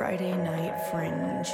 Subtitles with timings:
[0.00, 1.46] Friday Night Fringe.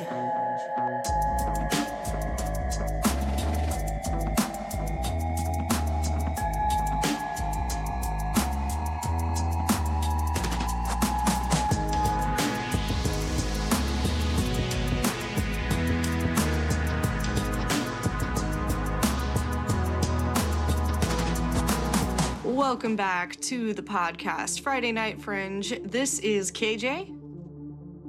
[22.44, 25.80] Welcome back to the podcast, Friday Night Fringe.
[25.82, 27.15] This is KJ,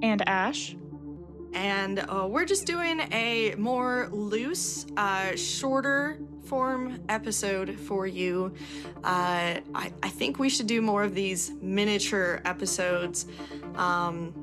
[0.08, 0.76] and Ash.
[1.54, 8.54] and uh, we're just doing a more loose, uh, shorter form episode for you.
[9.04, 13.26] Uh, I, I think we should do more of these miniature episodes.
[13.76, 14.34] Um,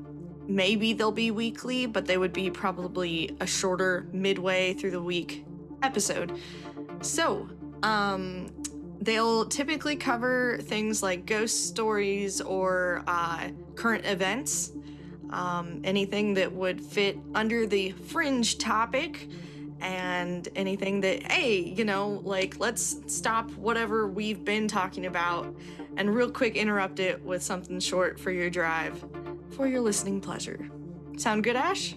[0.47, 5.45] maybe they'll be weekly, but they would be probably a shorter midway through the week
[5.81, 6.39] episode.
[7.01, 7.49] So,
[7.83, 8.47] um,
[9.01, 14.71] they'll typically cover things like ghost stories or uh, current events,
[15.35, 19.27] um, anything that would fit under the fringe topic,
[19.81, 25.53] and anything that, hey, you know, like let's stop whatever we've been talking about
[25.97, 29.03] and real quick interrupt it with something short for your drive
[29.51, 30.69] for your listening pleasure.
[31.17, 31.95] Sound good, Ash?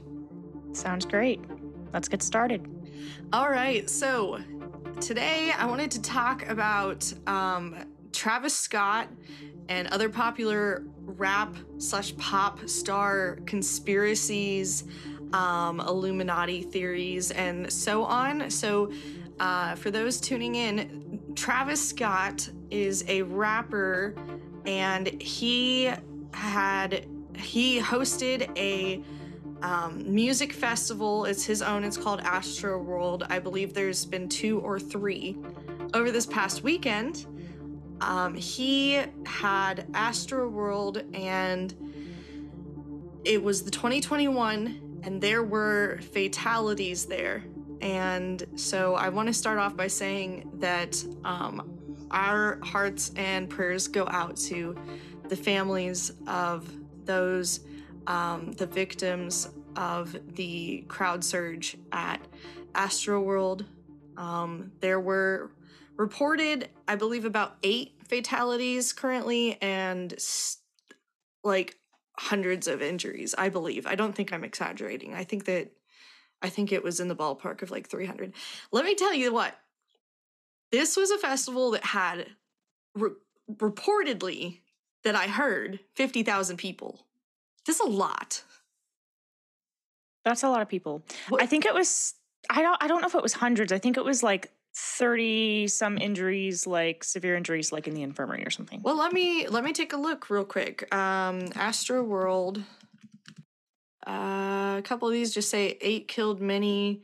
[0.72, 1.40] Sounds great.
[1.92, 2.66] Let's get started.
[3.32, 4.40] All right, so
[5.00, 7.76] today I wanted to talk about um,
[8.12, 9.08] Travis Scott
[9.68, 14.84] and other popular rap slash pop star conspiracies,
[15.32, 18.50] um, Illuminati theories, and so on.
[18.50, 18.92] So,
[19.40, 24.14] uh, for those tuning in, Travis Scott is a rapper,
[24.66, 25.92] and he
[26.34, 29.02] had he hosted a
[29.62, 31.24] um, music festival.
[31.24, 31.84] It's his own.
[31.84, 33.24] It's called Astro World.
[33.28, 35.36] I believe there's been two or three
[35.94, 37.26] over this past weekend.
[38.00, 41.74] Um, he had Astro World, and
[43.24, 47.44] it was the 2021, and there were fatalities there.
[47.80, 51.78] And so I want to start off by saying that um,
[52.10, 54.76] our hearts and prayers go out to
[55.28, 56.70] the families of
[57.04, 57.60] those
[58.06, 62.20] um, the victims of the crowd surge at
[62.72, 63.66] Astroworld.
[64.16, 65.50] Um, there were
[65.98, 70.14] reported, I believe, about eight fatalities currently, and
[71.44, 71.76] like
[72.16, 73.34] hundreds of injuries.
[73.36, 73.86] I believe.
[73.86, 75.12] I don't think I'm exaggerating.
[75.12, 75.72] I think that
[76.40, 78.32] I think it was in the ballpark of like 300.
[78.72, 79.54] Let me tell you what.
[80.70, 82.26] This was a festival that had
[82.94, 83.10] re-
[83.50, 84.58] reportedly
[85.02, 87.06] that I heard 50,000 people.
[87.66, 88.42] That's a lot.
[90.24, 91.02] That's a lot of people.
[91.28, 92.14] What- I think it was
[92.50, 93.72] I don't I don't know if it was hundreds.
[93.72, 98.44] I think it was like 30 some injuries, like severe injuries like in the infirmary
[98.44, 98.82] or something.
[98.82, 100.92] Well, let me let me take a look real quick.
[100.94, 102.62] Um, Astro World.
[104.06, 107.02] Uh, a couple of these just say eight killed, many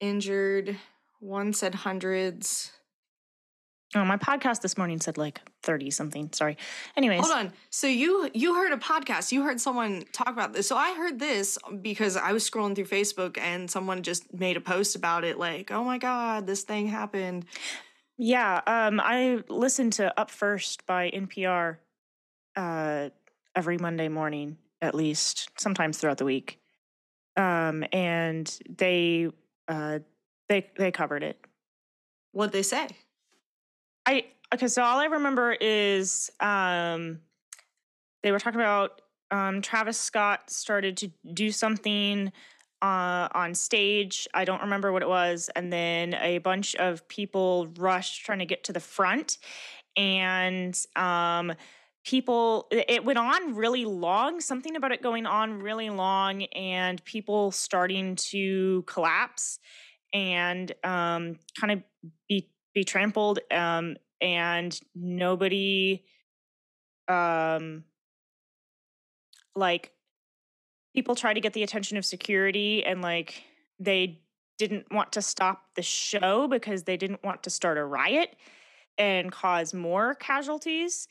[0.00, 0.76] injured.
[1.20, 2.72] One said hundreds.
[3.96, 6.30] Oh, my podcast this morning said like 30 something.
[6.32, 6.56] Sorry.
[6.96, 7.52] Anyways, Hold on.
[7.70, 9.30] So you you heard a podcast.
[9.30, 10.66] You heard someone talk about this.
[10.66, 14.60] So I heard this because I was scrolling through Facebook and someone just made a
[14.60, 15.38] post about it.
[15.38, 17.46] Like, oh my god, this thing happened.
[18.16, 21.76] Yeah, um, I listen to Up First by NPR
[22.56, 23.10] uh,
[23.56, 26.60] every Monday morning, at least, sometimes throughout the week.
[27.36, 29.28] Um, and they
[29.68, 30.00] uh,
[30.48, 31.38] they they covered it.
[32.32, 32.88] What'd they say?
[34.06, 37.20] I okay, so all I remember is um,
[38.22, 39.00] they were talking about
[39.30, 42.32] um, Travis Scott started to do something
[42.82, 44.28] uh, on stage.
[44.34, 48.46] I don't remember what it was, and then a bunch of people rushed trying to
[48.46, 49.38] get to the front,
[49.96, 51.52] and um,
[52.04, 54.40] people it went on really long.
[54.40, 59.58] Something about it going on really long, and people starting to collapse
[60.12, 61.82] and um, kind of
[62.28, 66.02] be be trampled um and nobody
[67.08, 67.84] um
[69.54, 69.92] like
[70.94, 73.44] people try to get the attention of security and like
[73.78, 74.20] they
[74.58, 78.34] didn't want to stop the show because they didn't want to start a riot
[78.98, 81.08] and cause more casualties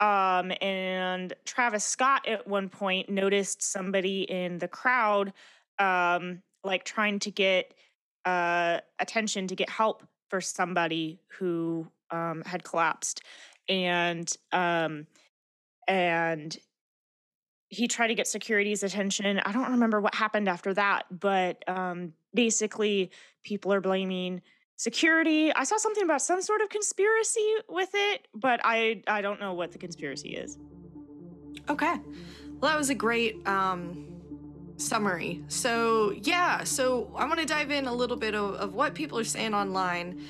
[0.00, 5.32] um and Travis Scott at one point noticed somebody in the crowd
[5.78, 7.72] um like trying to get
[8.24, 13.22] uh attention to get help for somebody who um, had collapsed
[13.68, 15.06] and um,
[15.88, 16.56] and
[17.68, 19.40] he tried to get security's attention.
[19.40, 23.10] I don't remember what happened after that but um, basically
[23.44, 24.42] people are blaming
[24.76, 25.52] security.
[25.52, 29.54] I saw something about some sort of conspiracy with it but i i don't know
[29.54, 30.58] what the conspiracy is.
[31.68, 31.96] Okay.
[32.60, 34.15] Well, that was a great um
[34.76, 35.42] summary.
[35.48, 39.18] So, yeah, so I want to dive in a little bit of, of what people
[39.18, 40.20] are saying online.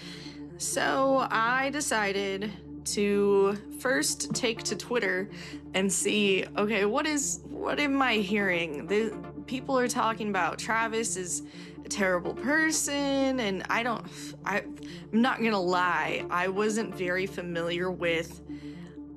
[0.58, 2.52] So, I decided
[2.86, 5.28] to first take to Twitter
[5.74, 8.86] and see okay, what is what am I hearing?
[8.86, 9.12] The
[9.46, 11.42] people are talking about Travis is
[11.84, 14.06] a terrible person and I don't
[14.44, 14.58] I
[15.12, 16.24] I'm not going to lie.
[16.30, 18.40] I wasn't very familiar with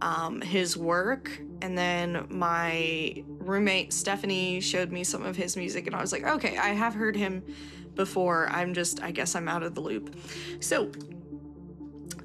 [0.01, 1.29] um, his work
[1.61, 6.23] and then my roommate Stephanie showed me some of his music, and I was like,
[6.23, 7.43] okay, I have heard him
[7.95, 8.47] before.
[8.51, 10.15] I'm just, I guess I'm out of the loop.
[10.59, 10.91] So,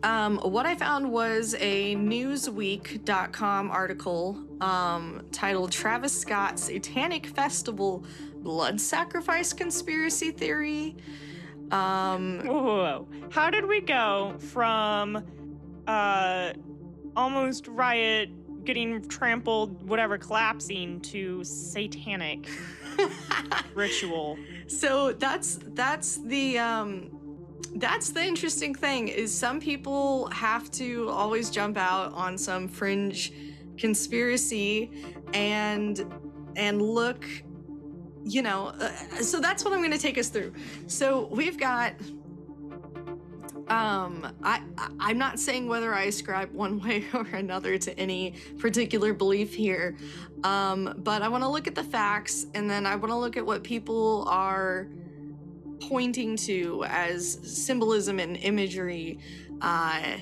[0.04, 8.04] um, what I found was a Newsweek.com article um, titled Travis Scott Satanic Festival
[8.36, 10.96] Blood Sacrifice Conspiracy Theory.
[11.70, 13.08] Um, whoa, whoa, whoa.
[13.30, 15.24] How did we go from
[15.86, 16.52] uh,
[17.16, 18.28] almost riot
[18.64, 22.49] getting trampled, whatever, collapsing to satanic
[23.75, 24.38] ritual.
[24.66, 27.11] So that's that's the um
[27.76, 33.32] that's the interesting thing is some people have to always jump out on some fringe
[33.76, 34.90] conspiracy
[35.32, 36.05] and
[36.56, 37.26] and look
[38.25, 38.88] you know uh,
[39.20, 40.52] so that's what i'm going to take us through
[40.87, 41.93] so we've got
[43.69, 44.61] um I,
[45.00, 49.55] I am not saying whether i ascribe one way or another to any particular belief
[49.55, 49.96] here.
[50.43, 53.37] Um but i want to look at the facts and then i want to look
[53.37, 54.88] at what people are
[55.81, 59.19] pointing to as symbolism and imagery
[59.61, 60.17] uh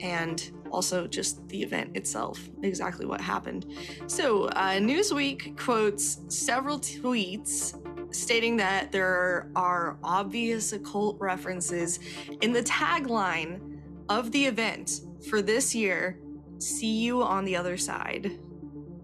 [0.00, 3.66] and also just the event itself exactly what happened.
[4.06, 7.74] So uh, newsweek quotes several tweets
[8.18, 12.00] stating that there are obvious occult references
[12.40, 13.78] in the tagline
[14.08, 16.18] of the event for this year
[16.58, 18.38] see you on the other side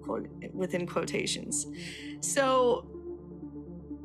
[0.02, 1.66] quote within quotations.
[2.20, 2.86] So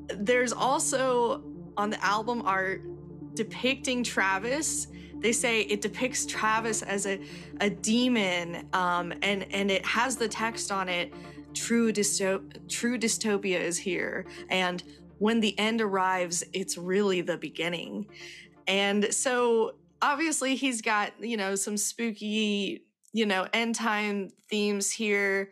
[0.08, 1.44] there's also
[1.78, 2.84] on the album art
[3.36, 4.88] depicting travis.
[5.20, 7.20] They say it depicts travis as a,
[7.60, 11.14] a demon um, and and it has the text on it
[11.54, 14.84] true dystop- true dystopia is here and
[15.20, 18.08] when the end arrives it's really the beginning
[18.68, 22.84] and so obviously he's got you know some spooky
[23.14, 25.52] you know end time themes here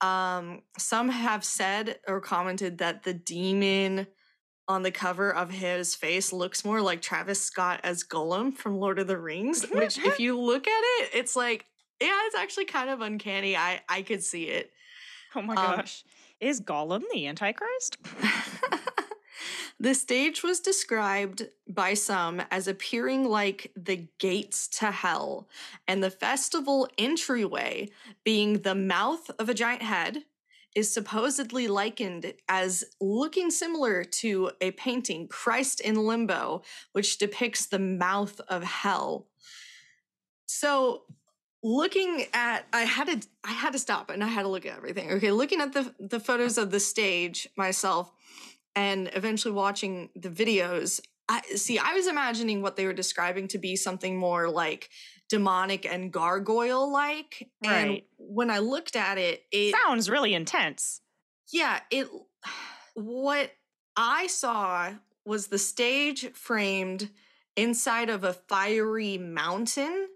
[0.00, 4.06] um some have said or commented that the demon
[4.68, 8.98] on the cover of his face looks more like Travis Scott as Gollum from Lord
[8.98, 11.66] of the Rings, which if you look at it, it's like
[12.00, 13.56] yeah, it's actually kind of uncanny.
[13.56, 14.70] I I could see it.
[15.34, 16.04] Oh my um, gosh.
[16.40, 17.96] Is Gollum the Antichrist?
[19.78, 25.48] the stage was described by some as appearing like the gates to hell,
[25.86, 27.90] and the festival entryway
[28.24, 30.24] being the mouth of a giant head
[30.74, 36.62] is supposedly likened as looking similar to a painting, Christ in Limbo,
[36.92, 39.26] which depicts the mouth of hell.
[40.44, 41.04] So
[41.62, 44.76] looking at i had to i had to stop and i had to look at
[44.76, 48.12] everything okay looking at the the photos of the stage myself
[48.76, 53.58] and eventually watching the videos i see i was imagining what they were describing to
[53.58, 54.90] be something more like
[55.28, 57.72] demonic and gargoyle like right.
[57.72, 61.00] and when i looked at it it sounds really intense
[61.52, 62.06] yeah it
[62.94, 63.50] what
[63.96, 64.92] i saw
[65.24, 67.10] was the stage framed
[67.56, 70.08] inside of a fiery mountain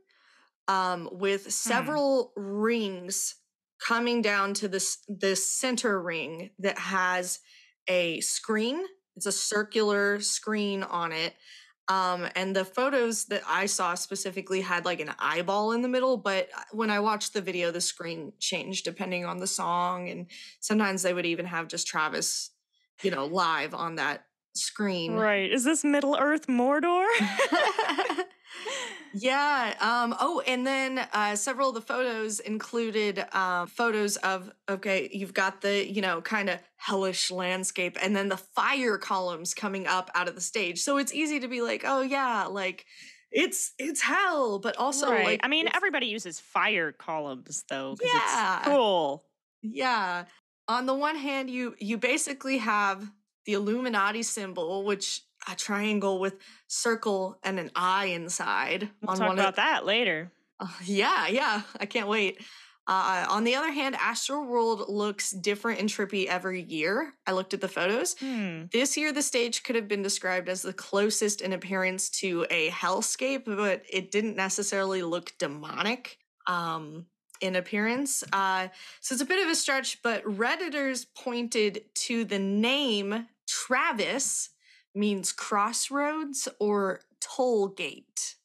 [0.68, 1.50] um, with hmm.
[1.50, 2.42] several hmm.
[2.42, 3.34] rings
[3.80, 7.40] coming down to this this center ring that has
[7.90, 8.87] a screen.
[9.16, 11.35] It's a circular screen on it.
[11.88, 16.16] Um, and the photos that I saw specifically had like an eyeball in the middle,
[16.16, 20.26] but uh, when I watched the video, the screen changed depending on the song, and
[20.61, 22.52] sometimes they would even have just Travis,
[23.02, 25.14] you know, live on that screen.
[25.14, 25.50] Right.
[25.50, 27.06] Is this Middle Earth Mordor?
[29.14, 29.75] yeah.
[29.80, 35.35] Um, oh, and then uh, several of the photos included uh, photos of, okay, you've
[35.35, 40.11] got the, you know, kind of hellish landscape and then the fire columns coming up
[40.14, 40.80] out of the stage.
[40.80, 42.87] So it's easy to be like, oh, yeah, like
[43.33, 45.25] it's it's hell but also right.
[45.25, 49.25] like i mean everybody uses fire columns though yeah cool
[49.62, 50.25] yeah
[50.66, 53.11] on the one hand you you basically have
[53.47, 56.37] the illuminati symbol which a triangle with
[56.68, 58.90] circle and an eye inside.
[59.02, 60.32] We'll talk about of, that later.
[60.59, 62.40] Uh, yeah, yeah, I can't wait.
[62.87, 67.12] Uh, on the other hand, Astro World looks different and trippy every year.
[67.26, 68.16] I looked at the photos.
[68.18, 68.64] Hmm.
[68.73, 72.68] This year, the stage could have been described as the closest in appearance to a
[72.70, 76.18] hellscape, but it didn't necessarily look demonic.
[76.47, 77.06] Um,
[77.40, 78.23] in appearance.
[78.32, 78.68] Uh,
[79.00, 84.50] so it's a bit of a stretch, but Redditors pointed to the name Travis
[84.94, 88.37] means crossroads or toll gate.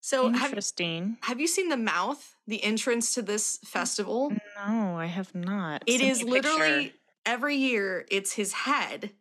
[0.00, 1.16] So have, Interesting.
[1.22, 4.30] have you seen the mouth, the entrance to this festival?
[4.56, 5.82] No, I have not.
[5.86, 6.98] It Send is literally picture.
[7.24, 9.12] every year it's his head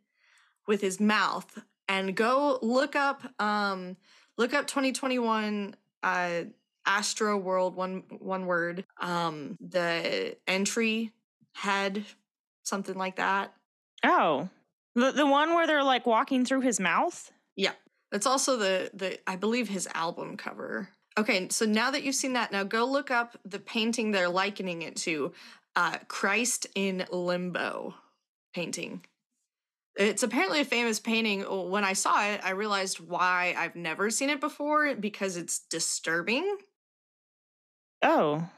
[0.68, 3.96] with his mouth and go look up um
[4.38, 6.44] look up 2021 uh
[6.86, 11.12] Astro World one one word um the entry
[11.54, 12.04] head
[12.64, 13.54] something like that.
[14.06, 14.50] Oh,
[14.96, 17.32] the the one where they're like walking through his mouth.
[17.56, 17.74] Yeah.
[18.12, 20.90] That's also the the I believe his album cover.
[21.18, 24.82] Okay, so now that you've seen that, now go look up the painting they're likening
[24.82, 25.32] it to,
[25.76, 27.94] uh, Christ in Limbo
[28.56, 29.02] painting.
[29.96, 31.42] It's apparently a famous painting.
[31.42, 36.58] When I saw it, I realized why I've never seen it before because it's disturbing.
[38.02, 38.50] Oh,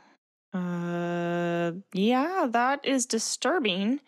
[0.53, 3.99] uh, yeah, that is disturbing.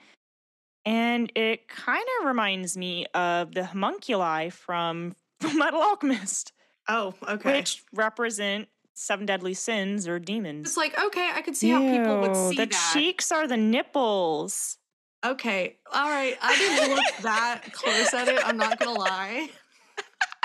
[0.88, 5.15] And it kind of reminds me of the homunculi from
[5.56, 6.53] Metal Alchemist,
[6.88, 7.58] Oh, okay.
[7.58, 10.65] which represent seven deadly sins or demons.
[10.70, 12.91] it's like okay, I could see how people would Ew, see the that.
[12.94, 14.77] cheeks are the nipples.
[15.25, 16.38] Okay, all right.
[16.41, 18.39] I didn't look that close at it.
[18.48, 19.50] I'm not gonna lie.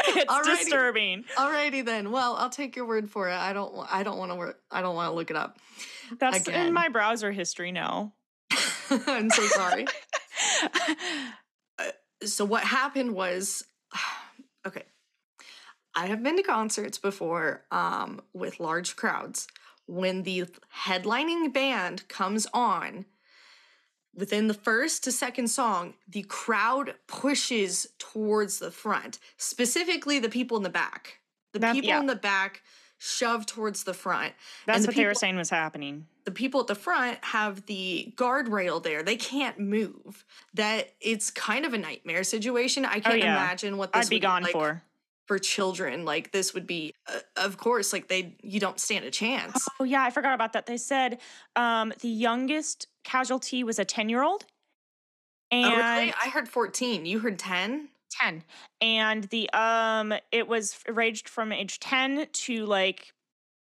[0.07, 0.45] it's Alrighty.
[0.57, 1.23] disturbing.
[1.37, 2.11] Alrighty then.
[2.11, 3.33] Well, I'll take your word for it.
[3.35, 3.73] I don't.
[3.91, 4.55] I don't want to.
[4.71, 5.57] I don't want to look it up.
[6.19, 6.67] That's Again.
[6.67, 8.13] in my browser history now.
[9.07, 9.85] I'm so sorry.
[12.23, 13.63] so what happened was,
[14.67, 14.83] okay.
[15.95, 19.47] I have been to concerts before um, with large crowds.
[19.85, 20.45] When the
[20.85, 23.05] headlining band comes on,
[24.15, 30.57] within the first to second song, the crowd pushes towards the front, specifically the people
[30.57, 31.19] in the back.
[31.51, 31.99] The That- people yeah.
[31.99, 32.63] in the back
[33.05, 34.33] shove towards the front.
[34.65, 36.07] That's the what they were people- saying was happening.
[36.25, 39.03] the people at the front have the guardrail there.
[39.03, 40.23] They can't move.
[40.53, 42.85] That it's kind of a nightmare situation.
[42.85, 43.35] I can't Oh, yeah.
[43.35, 44.81] imagine what this I'd be gone like for.
[45.27, 46.05] for children.
[46.05, 49.67] Like this would be, uh, of course, like they you don't stand a chance.
[49.79, 50.65] Oh yeah, I forgot about that.
[50.65, 51.19] They said
[51.57, 54.45] um, the youngest casualty was a ten-year-old,
[55.51, 56.13] and oh, really?
[56.23, 57.05] I heard fourteen.
[57.05, 57.89] You heard ten.
[58.21, 58.43] 10
[58.81, 63.13] and the um it was ranged from age 10 to like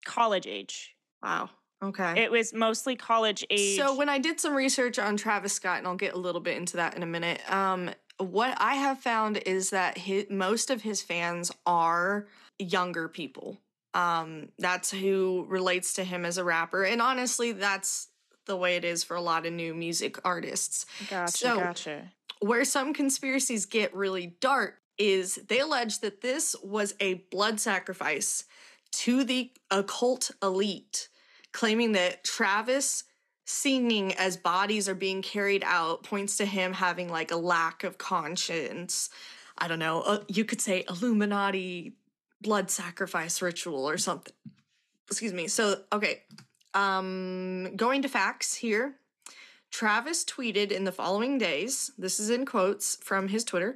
[0.04, 1.50] college age Wow.
[1.82, 2.22] Okay.
[2.22, 5.86] it was mostly college age So when I did some research on Travis Scott, and
[5.86, 9.38] I'll get a little bit into that in a minute, um, what I have found
[9.38, 12.26] is that his, most of his fans are
[12.58, 13.58] younger people.
[13.92, 18.08] Um, that's who relates to him as a rapper, and honestly, that's
[18.46, 20.84] the way it is for a lot of new music artists.
[21.08, 22.12] gotcha so- gotcha
[22.44, 28.44] Where some conspiracies get really dark is they allege that this was a blood sacrifice
[28.92, 31.08] to the occult elite,
[31.52, 33.04] claiming that Travis
[33.46, 37.96] singing as bodies are being carried out points to him having like a lack of
[37.96, 39.08] conscience.
[39.56, 41.96] I don't know, uh, you could say Illuminati
[42.42, 44.34] blood sacrifice ritual or something.
[45.08, 45.48] Excuse me.
[45.48, 46.24] So, okay.
[46.74, 48.96] Um going to facts here.
[49.74, 53.74] Travis tweeted in the following days, this is in quotes from his Twitter.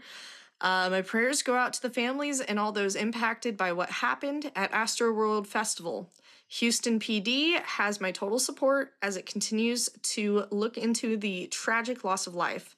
[0.61, 4.53] Uh, my prayers go out to the families and all those impacted by what happened
[4.55, 6.09] at Astro World Festival.
[6.47, 12.29] Houston PD has my total support as it continues to look into the tragic loss
[12.29, 12.77] of life.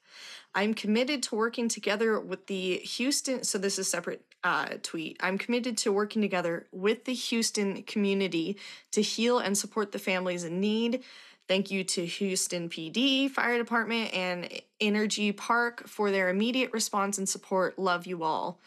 [0.55, 5.19] I'm committed to working together with the Houston, so this is separate uh, tweet.
[5.21, 8.57] I'm committed to working together with the Houston community
[8.93, 11.05] to heal and support the families in need.
[11.51, 14.49] Thank you to Houston PD, Fire Department, and
[14.81, 17.77] NRG Park for their immediate response and support.
[17.77, 18.61] Love you all.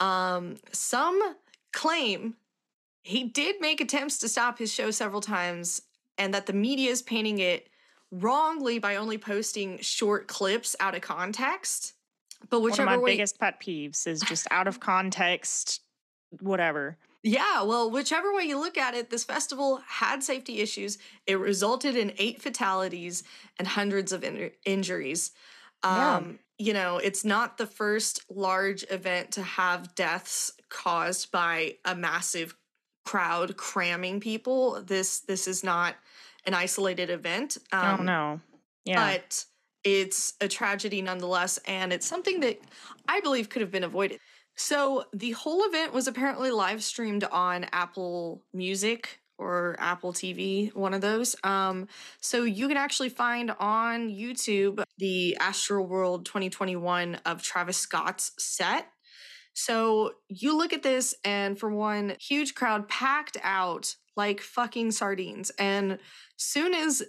[0.00, 1.36] Um, some
[1.74, 2.36] claim
[3.02, 5.82] he did make attempts to stop his show several times,
[6.16, 7.68] and that the media is painting it
[8.10, 11.92] wrongly by only posting short clips out of context.
[12.48, 15.82] But one of whichever my way, biggest pet peeves is just out of context
[16.40, 20.98] whatever Yeah, well, whichever way you look at it, this festival had safety issues.
[21.26, 23.22] It resulted in eight fatalities
[23.58, 25.30] and hundreds of in- injuries.
[25.84, 26.16] Yeah.
[26.16, 31.94] Um, You know, it's not the first large event to have deaths caused by a
[31.94, 32.54] massive
[33.04, 34.82] crowd cramming people.
[34.82, 35.96] This this is not
[36.46, 37.58] an isolated event.
[37.72, 38.40] Um, oh no
[38.84, 39.44] yeah but
[39.84, 42.60] it's a tragedy nonetheless, and it's something that
[43.08, 44.20] I believe could have been avoided.
[44.62, 50.94] So the whole event was apparently live streamed on Apple Music or Apple TV, one
[50.94, 51.34] of those.
[51.42, 51.88] Um,
[52.20, 58.86] so you can actually find on YouTube the Astro World 2021 of Travis Scott's set.
[59.52, 65.50] So you look at this, and for one, huge crowd packed out like fucking sardines.
[65.58, 65.98] And
[66.36, 67.02] soon as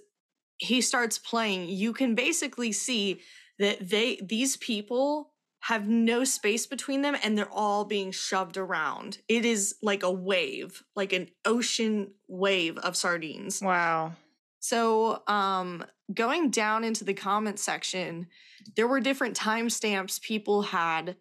[0.57, 3.21] he starts playing, you can basically see
[3.59, 5.32] that they these people
[5.63, 9.19] have no space between them and they're all being shoved around.
[9.27, 13.61] It is like a wave, like an ocean wave of sardines.
[13.61, 14.13] Wow.
[14.59, 18.27] So, um going down into the comment section,
[18.75, 21.15] there were different timestamps people had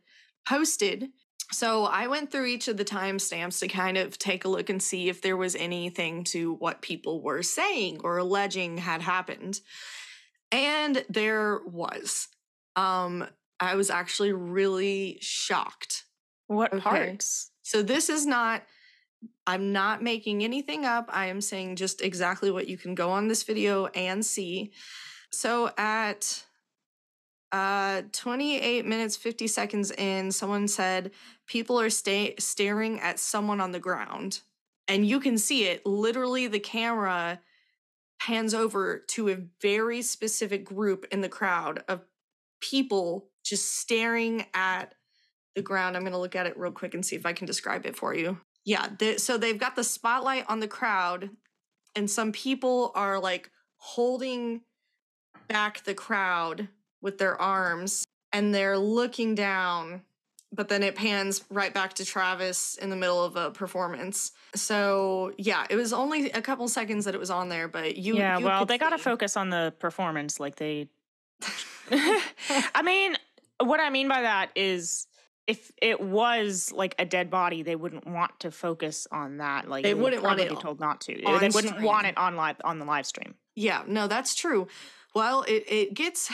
[0.46, 1.10] posted
[1.52, 4.82] so I went through each of the timestamps to kind of take a look and
[4.82, 9.60] see if there was anything to what people were saying or alleging had happened.
[10.50, 12.28] And there was.
[12.74, 13.26] Um,
[13.62, 16.04] I was actually really shocked.
[16.48, 16.80] What okay.
[16.80, 17.52] parts?
[17.62, 18.64] So this is not
[19.46, 21.08] I'm not making anything up.
[21.08, 24.72] I am saying just exactly what you can go on this video and see.
[25.30, 26.44] So at
[27.52, 31.12] uh, 28 minutes 50 seconds in, someone said
[31.46, 34.40] people are sta- staring at someone on the ground.
[34.88, 35.86] And you can see it.
[35.86, 37.38] Literally, the camera
[38.20, 42.00] pans over to a very specific group in the crowd of
[42.60, 44.94] people just staring at
[45.54, 45.94] the ground.
[45.94, 47.94] I'm going to look at it real quick and see if I can describe it
[47.94, 48.40] for you.
[48.64, 51.28] Yeah, they, so they've got the spotlight on the crowd,
[51.94, 54.62] and some people are like holding
[55.48, 56.68] back the crowd
[57.02, 60.00] with their arms and they're looking down
[60.54, 64.32] but then it pans right back to Travis in the middle of a performance.
[64.54, 68.16] So yeah, it was only a couple seconds that it was on there, but you
[68.16, 70.88] yeah, you well, they got to focus on the performance, like they.
[71.90, 73.16] I mean,
[73.66, 75.06] what I mean by that is,
[75.46, 79.68] if it was like a dead body, they wouldn't want to focus on that.
[79.68, 81.14] Like they wouldn't want it be told not to.
[81.14, 81.82] They wouldn't stream.
[81.82, 83.34] want it on live on the live stream.
[83.54, 84.68] Yeah, no, that's true.
[85.14, 86.30] Well, it it gets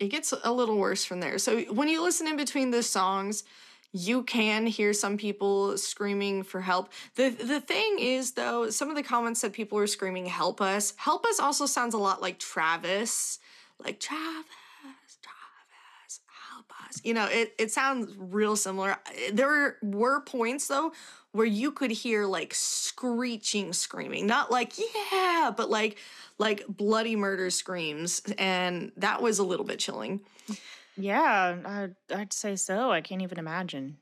[0.00, 1.38] it gets a little worse from there.
[1.38, 3.44] So when you listen in between the songs,
[3.92, 6.92] you can hear some people screaming for help.
[7.14, 10.94] The the thing is though, some of the comments that people were screaming help us.
[10.96, 13.38] Help us also sounds a lot like Travis.
[13.78, 14.46] Like Travis,
[14.82, 15.18] Travis,
[17.02, 18.96] You know, it it sounds real similar.
[19.32, 20.92] There were points though
[21.32, 24.26] where you could hear like screeching screaming.
[24.26, 24.72] Not like
[25.12, 25.98] yeah, but like
[26.38, 30.20] like bloody murder screams, and that was a little bit chilling.
[30.96, 32.90] Yeah, I'd, I'd say so.
[32.90, 33.98] I can't even imagine.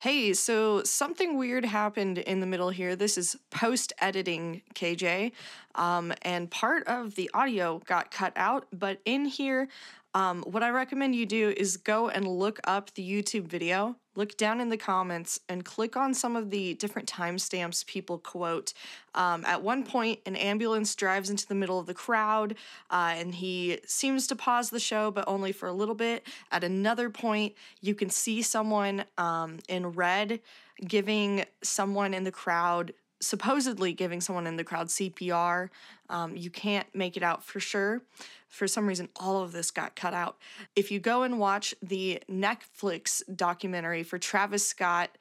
[0.00, 2.96] Hey, so something weird happened in the middle here.
[2.96, 5.32] This is post editing, KJ.
[5.74, 9.68] Um, and part of the audio got cut out, but in here,
[10.14, 14.36] um, what I recommend you do is go and look up the YouTube video, look
[14.36, 18.72] down in the comments, and click on some of the different timestamps people quote.
[19.14, 22.56] Um, at one point, an ambulance drives into the middle of the crowd,
[22.90, 26.26] uh, and he seems to pause the show, but only for a little bit.
[26.50, 30.40] At another point, you can see someone um, in red
[30.86, 35.68] giving someone in the crowd supposedly giving someone in the crowd CPR.
[36.08, 38.02] Um, you can't make it out for sure
[38.50, 40.36] for some reason, all of this got cut out.
[40.74, 45.16] If you go and watch the Netflix documentary for Travis Scott,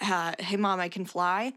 [0.00, 1.54] uh, Hey Mom, I Can Fly,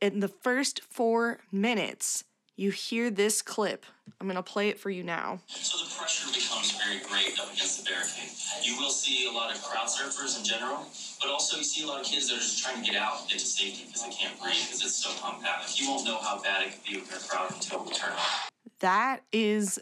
[0.00, 2.24] in the first four minutes,
[2.60, 3.86] you hear this clip.
[4.20, 5.40] I'm going to play it for you now.
[5.46, 8.28] So the pressure becomes very great up against the barricade.
[8.62, 10.86] You will see a lot of crowd surfers in general,
[11.22, 13.22] but also you see a lot of kids that are just trying to get out
[13.22, 15.80] into safety because they can't breathe because it's so compact.
[15.80, 18.50] You won't know how bad it could be with a crowd until we turn on.
[18.80, 19.78] That is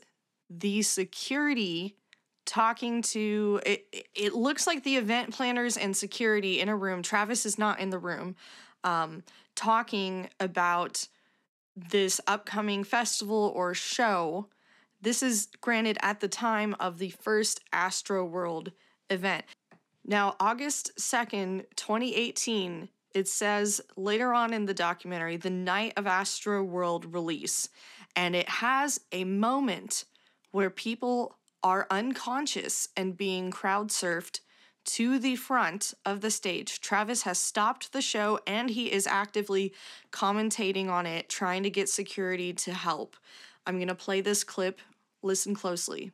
[0.48, 1.96] the security
[2.46, 7.44] talking to it it looks like the event planners and security in a room travis
[7.44, 8.34] is not in the room
[8.84, 9.22] um,
[9.54, 11.06] talking about
[11.90, 14.48] this upcoming festival or show.
[15.00, 18.72] This is granted at the time of the first Astro World
[19.10, 19.44] event.
[20.04, 26.62] Now august 2nd 2018 it says later on in the documentary the night of Astro
[26.62, 27.68] World release
[28.16, 30.04] and it has a moment
[30.50, 34.40] where people are unconscious and being crowd surfed
[34.88, 36.80] to the front of the stage.
[36.80, 39.72] Travis has stopped the show and he is actively
[40.10, 43.14] commentating on it, trying to get security to help.
[43.66, 44.80] I'm going to play this clip.
[45.22, 46.12] Listen closely.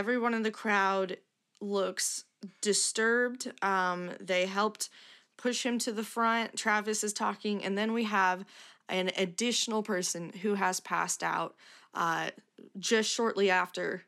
[0.00, 1.18] Everyone in the crowd
[1.60, 2.24] looks
[2.62, 3.52] disturbed.
[3.60, 4.88] Um, they helped
[5.36, 6.56] push him to the front.
[6.56, 8.46] Travis is talking, and then we have
[8.88, 11.54] an additional person who has passed out
[11.92, 12.30] uh,
[12.78, 14.04] just shortly after.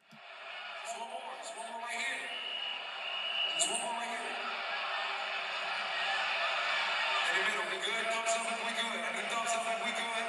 [7.28, 8.07] In the middle, we good?
[8.09, 8.96] Thumbs up if we good.
[9.12, 10.24] Any thumbs up if we good?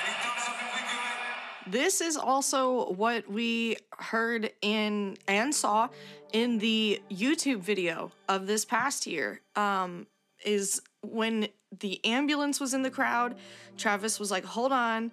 [0.00, 1.55] Any thumbs up if we good?
[1.66, 5.88] This is also what we heard in and saw
[6.32, 9.40] in the YouTube video of this past year.
[9.56, 10.06] Um,
[10.44, 11.48] is when
[11.80, 13.36] the ambulance was in the crowd,
[13.76, 15.10] Travis was like, "Hold on,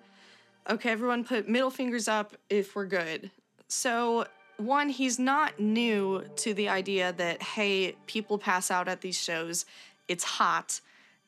[0.69, 3.31] okay, everyone, put middle fingers up if we're good."
[3.67, 9.19] So one, he's not new to the idea that hey, people pass out at these
[9.19, 9.65] shows.
[10.07, 10.81] It's hot.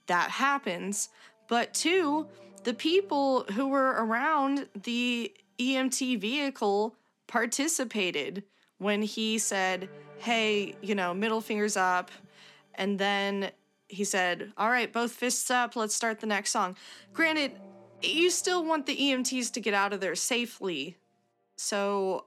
[0.06, 1.10] That happens.
[1.48, 2.28] But two,
[2.66, 6.96] the people who were around the EMT vehicle
[7.28, 8.44] participated
[8.80, 12.10] when he said, hey, you know, middle fingers up.
[12.74, 13.52] And then
[13.88, 16.76] he said, all right, both fists up, let's start the next song.
[17.14, 17.52] Granted,
[18.02, 20.98] you still want the EMTs to get out of there safely.
[21.58, 22.26] So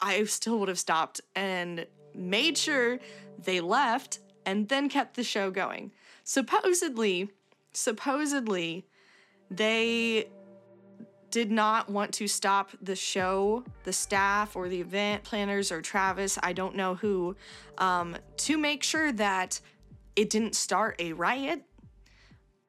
[0.00, 1.84] I still would have stopped and
[2.14, 3.00] made sure
[3.42, 5.90] they left and then kept the show going.
[6.22, 7.30] Supposedly,
[7.72, 8.86] supposedly,
[9.50, 10.28] they
[11.30, 16.38] did not want to stop the show, the staff or the event planners or Travis,
[16.42, 17.34] I don't know who,
[17.78, 19.60] um, to make sure that
[20.14, 21.64] it didn't start a riot.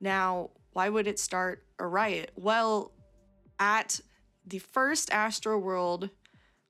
[0.01, 2.31] Now, why would it start a riot?
[2.35, 2.91] Well,
[3.59, 3.99] at
[4.47, 6.09] the first Astro World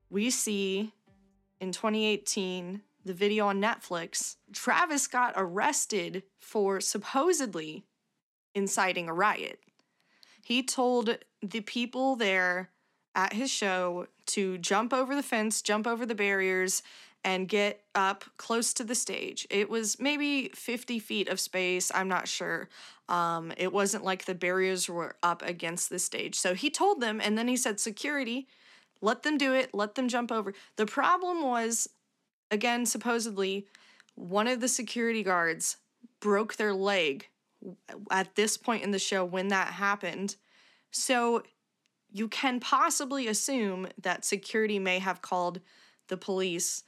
[0.10, 0.91] we see
[1.62, 7.86] in 2018 the video on Netflix, Travis got arrested for supposedly
[8.54, 9.60] inciting a riot.
[10.45, 12.69] He told the people there
[13.15, 16.84] at his show to jump over the fence, jump over the barriers,
[17.23, 19.47] and get up close to the stage.
[19.49, 22.69] It was maybe 50 feet of space, I'm not sure.
[23.10, 26.36] Um, it wasn't like the barriers were up against the stage.
[26.36, 28.47] So he told them, and then he said, Security,
[29.01, 30.53] let them do it, let them jump over.
[30.75, 31.89] The problem was,
[32.51, 33.65] again, supposedly,
[34.13, 35.77] one of the security guards
[36.19, 37.29] broke their leg
[38.12, 40.36] at this point in the show when that happened.
[40.91, 41.43] So
[42.12, 45.60] you can possibly assume that security may have called
[46.08, 46.84] the police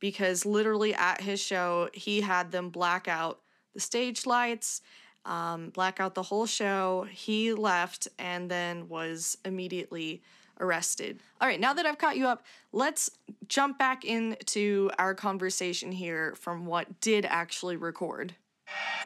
[0.00, 3.40] because literally at his show, he had them black out
[3.72, 4.80] the stage lights,
[5.24, 7.06] um, black out the whole show.
[7.10, 10.22] He left and then was immediately
[10.60, 11.20] arrested.
[11.40, 13.10] All right, now that I've caught you up, let's
[13.48, 18.34] jump back into our conversation here from what did actually record.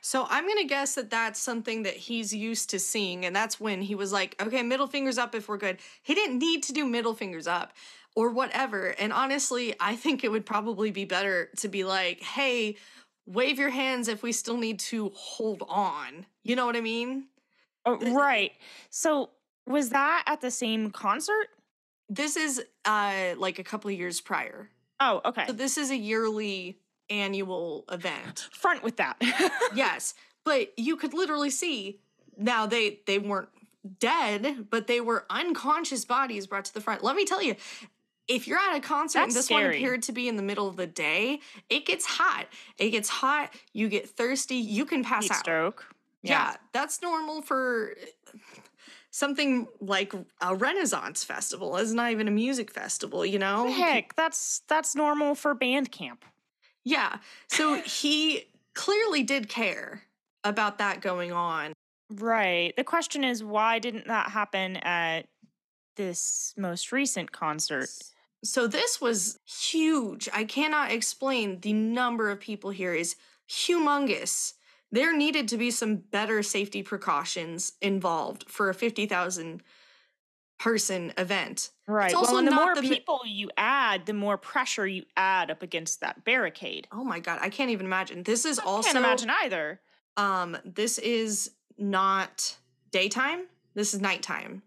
[0.02, 3.82] So I'm gonna guess that that's something that he's used to seeing, and that's when
[3.82, 5.78] he was like, okay, middle fingers up if we're good.
[6.02, 7.72] He didn't need to do middle fingers up
[8.14, 8.94] or whatever.
[8.98, 12.76] And honestly, I think it would probably be better to be like, hey,
[13.26, 16.26] wave your hands if we still need to hold on.
[16.42, 17.26] You know what I mean?
[17.84, 18.52] Oh, right.
[18.90, 19.30] So
[19.66, 21.48] was that at the same concert?
[22.08, 24.70] This is uh like a couple of years prior.
[25.00, 25.44] Oh, okay.
[25.46, 26.78] So this is a yearly
[27.10, 28.48] annual event.
[28.52, 29.16] Front with that.
[29.74, 32.00] yes, but you could literally see
[32.36, 33.48] now they they weren't
[33.98, 37.02] dead, but they were unconscious bodies brought to the front.
[37.02, 37.56] Let me tell you,
[38.26, 40.68] if you're at a concert and That's this one appeared to be in the middle
[40.68, 41.40] of the day,
[41.70, 42.46] it gets hot.
[42.76, 45.38] It gets hot, you get thirsty, you can pass Heat out.
[45.38, 45.86] stroke.
[46.22, 46.56] Yeah.
[46.72, 47.94] that's normal for
[49.10, 51.76] something like a Renaissance festival.
[51.76, 53.70] It's not even a music festival, you know?
[53.70, 56.24] Heck, that's that's normal for band camp.
[56.84, 57.18] Yeah.
[57.48, 60.02] So he clearly did care
[60.44, 61.72] about that going on.
[62.10, 62.74] Right.
[62.76, 65.26] The question is why didn't that happen at
[65.96, 67.90] this most recent concert?
[68.44, 70.28] So this was huge.
[70.32, 73.16] I cannot explain the number of people here is
[73.50, 74.54] humongous.
[74.90, 79.62] There needed to be some better safety precautions involved for a 50,000
[80.58, 81.70] person event.
[81.86, 82.12] Right.
[82.14, 85.62] also well, the more the mi- people you add, the more pressure you add up
[85.62, 86.88] against that barricade.
[86.92, 88.22] Oh my god, I can't even imagine.
[88.22, 89.80] This is I also can't imagine either.
[90.16, 92.56] um this is not
[92.90, 93.46] daytime.
[93.74, 94.62] This is nighttime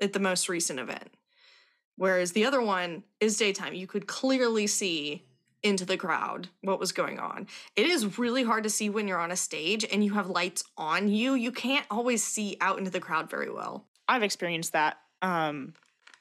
[0.00, 1.10] at the most recent event.
[1.96, 3.72] Whereas the other one is daytime.
[3.72, 5.24] You could clearly see
[5.62, 7.46] into the crowd what was going on.
[7.74, 10.62] It is really hard to see when you're on a stage and you have lights
[10.76, 11.34] on you.
[11.34, 13.86] You can't always see out into the crowd very well.
[14.06, 14.98] I've experienced that.
[15.22, 15.74] Um,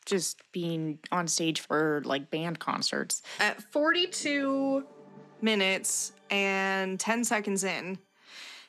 [0.06, 3.22] just being on stage for like band concerts.
[3.40, 4.86] At 42
[5.42, 7.98] minutes and 10 seconds in,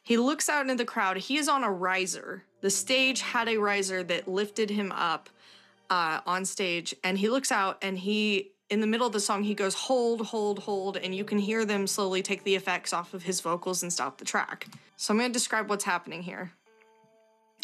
[0.02, 1.16] he looks out into the crowd.
[1.16, 2.44] He is on a riser.
[2.60, 5.28] The stage had a riser that lifted him up
[5.90, 9.42] uh, on stage, and he looks out and he, in the middle of the song,
[9.44, 13.14] he goes, Hold, hold, hold, and you can hear them slowly take the effects off
[13.14, 14.68] of his vocals and stop the track.
[14.96, 16.52] So I'm going to describe what's happening here.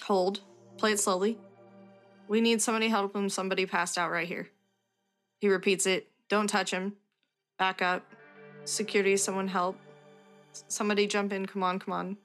[0.04, 0.40] Hold,
[0.78, 1.38] play it slowly.
[2.32, 3.28] We need somebody help him.
[3.28, 4.48] Somebody passed out right here.
[5.40, 6.08] He repeats it.
[6.30, 6.94] Don't touch him.
[7.58, 8.10] Back up.
[8.64, 9.76] Security, someone help.
[10.66, 11.44] somebody jump in.
[11.44, 12.16] Come on, come on.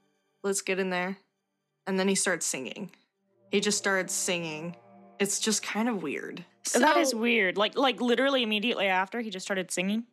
[0.43, 1.17] Let's get in there.
[1.87, 2.89] And then he starts singing.
[3.51, 4.77] He just starts singing.
[5.19, 6.45] It's just kind of weird.
[6.73, 7.57] that is weird.
[7.57, 10.05] Like like literally immediately after he just started singing.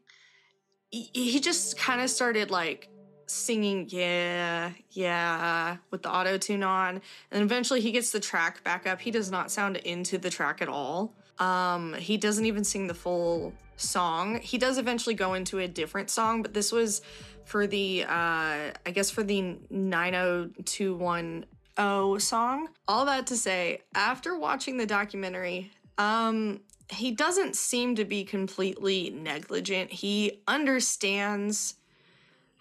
[0.90, 2.88] he he just kind of started like
[3.26, 8.87] singing yeah yeah with the auto tune on and eventually he gets the track back
[8.87, 9.00] up.
[9.00, 11.12] He does not sound into the track at all.
[11.38, 14.40] Um he doesn't even sing the full song.
[14.40, 17.02] He does eventually go into a different song but this was
[17.44, 22.68] for the uh i guess for the 90210 song.
[22.87, 26.60] All that to say after watching the documentary um
[26.90, 29.90] he doesn't seem to be completely negligent.
[29.90, 31.76] He understands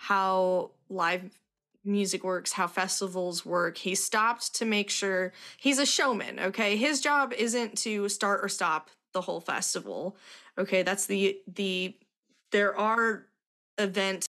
[0.04, 1.30] how live
[1.86, 3.78] music works, how festivals work.
[3.78, 6.76] He stopped to make sure he's a showman, okay?
[6.76, 10.18] His job isn't to start or stop the whole festival.
[10.58, 11.96] Okay, that's the the
[12.52, 13.28] there are
[13.78, 14.26] event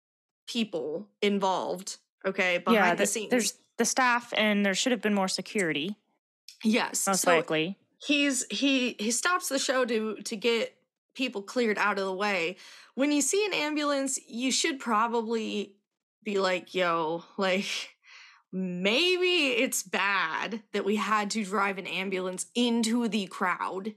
[0.48, 3.30] people involved, okay, behind yeah, the the- scenes.
[3.30, 5.96] there's the staff and there should have been more security,
[6.64, 7.06] yes.
[7.06, 7.78] most so- likely.
[8.04, 10.74] he's he he stops the show to to get
[11.20, 12.56] people cleared out of the way
[12.94, 15.74] when you see an ambulance you should probably
[16.24, 17.66] be like yo like
[18.52, 23.94] maybe it's bad that we had to drive an ambulance into the crowd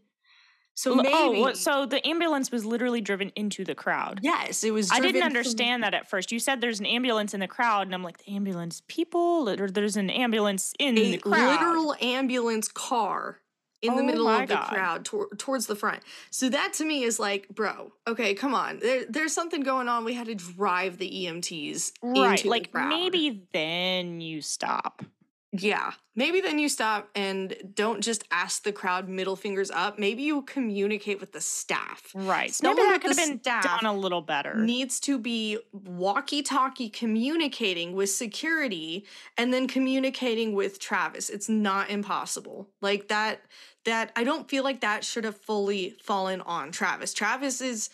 [0.76, 4.20] so L- oh, maybe Oh, so the ambulance was literally driven into the crowd.
[4.24, 6.32] yes it was I didn't from- understand that at first.
[6.32, 9.70] You said there's an ambulance in the crowd, and I'm like, the ambulance people, or
[9.70, 11.52] there's an ambulance in a the crowd.
[11.62, 13.40] literal ambulance car
[13.84, 14.68] in the Oh middle of the God.
[14.70, 16.02] crowd tor- towards the front.
[16.32, 18.80] So that to me is like, bro, okay, come on.
[18.80, 20.06] There, there's something going on.
[20.06, 22.32] We had to drive the EMTs right?
[22.40, 22.90] into Like the crowd.
[22.90, 25.04] maybe then you stop.
[25.52, 30.00] yeah, maybe then you stop and don't just ask the crowd middle fingers up.
[30.00, 32.12] Maybe you communicate with the staff.
[32.16, 32.52] Right.
[32.52, 34.56] Someone maybe that could have been done a little better.
[34.56, 35.60] needs to be
[36.08, 39.06] walkie-talkie communicating with security
[39.38, 41.30] and then communicating with Travis.
[41.30, 42.70] It's not impossible.
[42.82, 43.42] Like that
[43.86, 47.14] that I don't feel like that should have fully fallen on Travis.
[47.14, 47.90] Travis is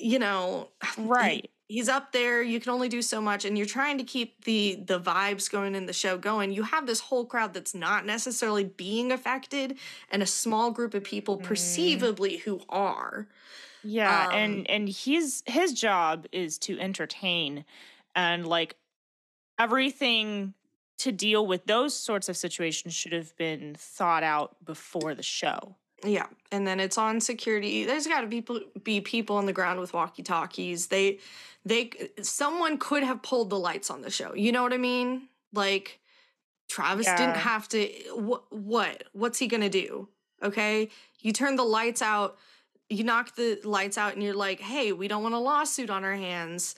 [0.00, 1.50] you know, he- right.
[1.66, 4.76] he's up there you can only do so much and you're trying to keep the
[4.86, 8.62] the vibes going in the show going you have this whole crowd that's not necessarily
[8.64, 9.76] being affected
[10.10, 11.42] and a small group of people Mm.
[11.42, 13.26] perceivably who are
[13.82, 17.64] Yeah, Um, and and he's his job is to entertain
[18.14, 18.76] and like
[19.58, 20.54] everything
[20.98, 25.76] to deal with those sorts of situations should have been thought out before the show.
[26.04, 27.84] Yeah, and then it's on security.
[27.84, 30.88] There's got to be people be people on the ground with walkie talkies.
[30.88, 31.18] They,
[31.64, 31.90] they,
[32.22, 34.32] someone could have pulled the lights on the show.
[34.34, 35.28] You know what I mean?
[35.52, 35.98] Like,
[36.68, 37.80] Travis didn't have to.
[37.80, 38.44] Eh, what?
[38.52, 39.04] What?
[39.12, 40.08] What's he gonna do?
[40.40, 42.38] Okay, you turn the lights out.
[42.88, 46.04] You knock the lights out, and you're like, "Hey, we don't want a lawsuit on
[46.04, 46.76] our hands."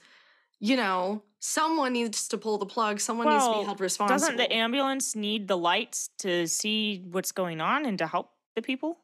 [0.61, 3.01] You know, someone needs to pull the plug.
[3.01, 4.19] Someone needs to be Well, held responsible.
[4.19, 8.63] Doesn't the ambulance need the lights to see what's going on and to help the
[8.63, 8.99] people?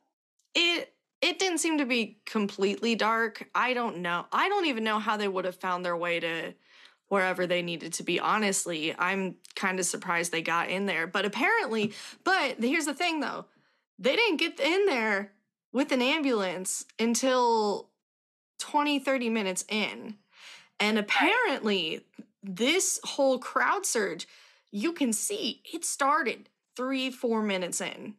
[0.56, 0.92] it
[1.22, 3.48] it didn't seem to be completely dark.
[3.54, 4.26] I don't know.
[4.32, 6.54] I don't even know how they would have found their way to
[7.08, 8.20] wherever they needed to be.
[8.20, 11.06] Honestly, I'm kind of surprised they got in there.
[11.06, 11.92] But apparently,
[12.24, 13.46] but here's the thing though.
[13.98, 15.32] They didn't get in there
[15.72, 17.90] with an ambulance until
[18.58, 20.16] 20 30 minutes in.
[20.78, 22.04] And apparently,
[22.42, 24.26] this whole crowd surge,
[24.70, 28.14] you can see it started 3 4 minutes in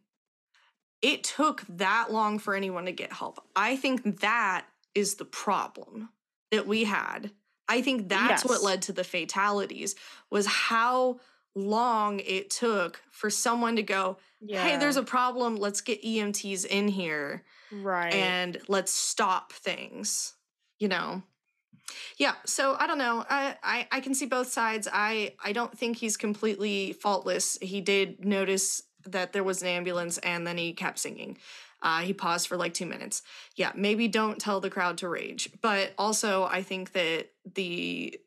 [1.02, 3.40] it took that long for anyone to get help.
[3.56, 4.66] I think that
[4.96, 6.10] is the problem
[6.52, 7.32] that we had.
[7.68, 9.96] I think that's what led to the fatalities
[10.30, 11.20] was how
[11.54, 14.18] long it took for someone to go,
[14.48, 15.58] "Hey, there's a problem.
[15.58, 18.14] Let's get EMTs in here right.
[18.14, 20.34] and let's stop things."
[20.80, 21.24] You know.
[22.18, 23.26] Yeah, so I don't know.
[23.30, 24.88] I, I I can see both sides.
[24.92, 27.58] I I don't think he's completely faultless.
[27.62, 31.38] He did notice that there was an ambulance and then he kept singing.
[31.82, 33.22] Uh, he paused for like two minutes.
[33.56, 35.50] Yeah, maybe don't tell the crowd to rage.
[35.62, 38.20] But also, I think that the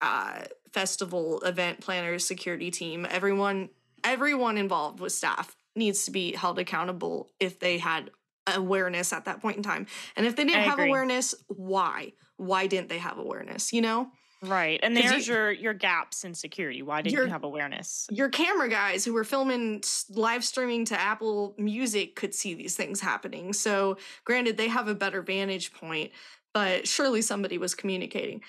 [0.00, 3.70] uh, festival event planners, security team, everyone,
[4.04, 8.10] everyone involved with staff needs to be held accountable if they had
[8.46, 9.86] awareness at that point in time.
[10.16, 12.12] And if they didn't have awareness, why?
[12.38, 13.72] Why didn't they have awareness?
[13.72, 14.10] You know?
[14.40, 14.78] right.
[14.84, 16.80] And 'cause you- there's your your gaps in security.
[16.80, 18.06] Why didn't you You're- have awareness?
[18.10, 23.00] your camera guys who were filming live streaming to Apple Music could see these things
[23.00, 23.52] happening.
[23.52, 26.12] So, granted, they have a better vantage point,
[26.54, 28.42] but surely somebody was communicating.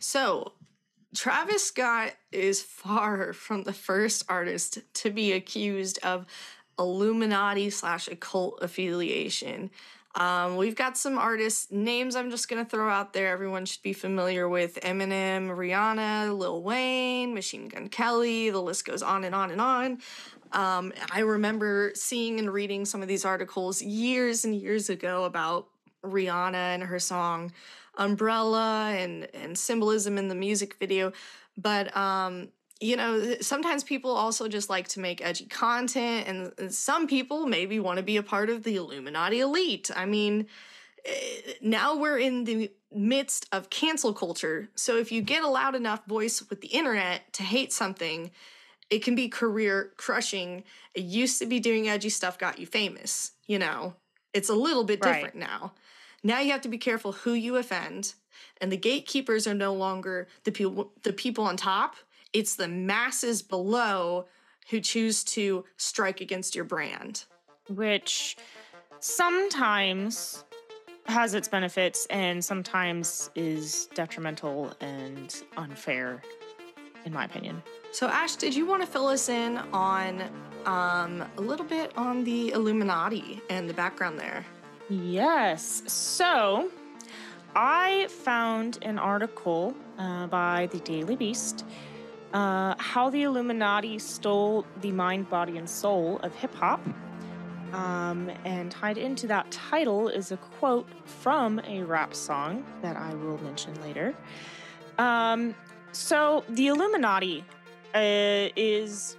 [0.00, 0.54] So,
[1.14, 6.26] Travis Scott is far from the first artist to be accused of
[6.80, 9.70] Illuminati slash occult affiliation.
[10.14, 13.28] Um, we've got some artists names I'm just gonna throw out there.
[13.28, 18.50] Everyone should be familiar with Eminem, Rihanna, Lil Wayne, Machine Gun Kelly.
[18.50, 19.98] The list goes on and on and on.
[20.52, 25.68] Um, I remember seeing and reading some of these articles years and years ago about
[26.02, 27.52] Rihanna and her song
[27.96, 31.12] Umbrella and and symbolism in the music video.
[31.56, 32.48] But um,
[32.80, 37.46] you know, sometimes people also just like to make edgy content, and and some people
[37.46, 39.90] maybe want to be a part of the Illuminati elite.
[39.94, 40.46] I mean,
[41.04, 44.68] eh, now we're in the midst of cancel culture.
[44.74, 48.30] So if you get a loud enough voice with the internet to hate something,
[48.90, 50.64] it can be career crushing.
[50.94, 53.94] It used to be doing edgy stuff got you famous, you know.
[54.32, 55.14] It's a little bit Right.
[55.14, 55.72] different now.
[56.22, 58.14] Now you have to be careful who you offend,
[58.60, 61.96] and the gatekeepers are no longer the people the people on top.
[62.32, 64.26] It's the masses below
[64.70, 67.24] who choose to strike against your brand.
[67.68, 68.36] which
[69.00, 70.44] sometimes
[71.06, 76.22] has its benefits and sometimes is detrimental and unfair,
[77.04, 77.62] in my opinion.
[77.92, 80.22] So Ash, did you want to fill us in on
[80.66, 84.44] um, a little bit on the Illuminati and the background there?
[84.90, 85.82] Yes.
[85.86, 86.70] So
[87.54, 91.64] I found an article uh, by the Daily Beast
[92.32, 96.80] uh, how the Illuminati stole the mind, body, and soul of hip hop.
[97.72, 103.14] Um, and tied into that title is a quote from a rap song that I
[103.14, 104.14] will mention later.
[104.96, 105.54] Um,
[105.92, 107.44] so the Illuminati
[107.94, 109.16] uh, is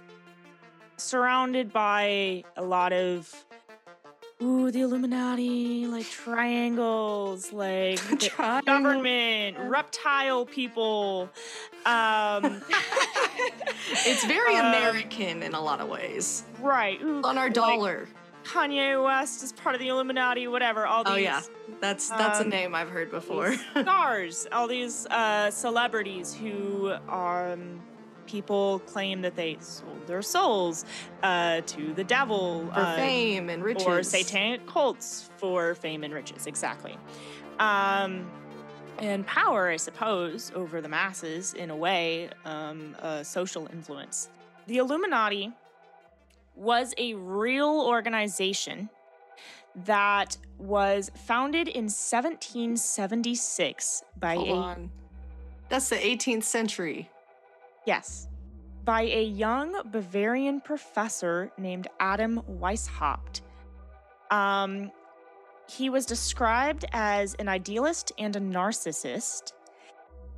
[0.96, 3.32] surrounded by a lot of
[4.42, 8.62] ooh the Illuminati, like triangles, like Triangle.
[8.82, 11.28] government, reptile people.
[11.86, 12.62] Um,
[14.06, 16.44] It's very Um, American in a lot of ways.
[16.60, 17.00] right.
[17.02, 18.08] Ooh, On our like dollar.
[18.44, 20.86] Kanye West is part of the Illuminati, whatever.
[20.86, 21.40] All these oh yeah,
[21.80, 23.54] that's that's a um, name I've heard before.
[23.80, 27.80] stars, all these uh, celebrities who um,
[28.30, 30.84] people claim that they sold their souls
[31.22, 33.86] uh, to the devil For uh, fame and riches.
[33.86, 36.46] or satanic cults for fame and riches.
[36.46, 36.96] Exactly.
[37.58, 38.30] Um,
[38.98, 44.28] and power, I suppose, over the masses in a way, um, a social influence.
[44.66, 45.52] The Illuminati
[46.54, 48.90] was a real organization
[49.84, 54.90] that was founded in 1776 by Hold a on.
[55.68, 57.08] That's the 18th century.
[57.86, 58.28] Yes.
[58.84, 63.42] By a young Bavarian professor named Adam Weishaupt.
[64.30, 64.90] Um,
[65.68, 69.52] he was described as an idealist and a narcissist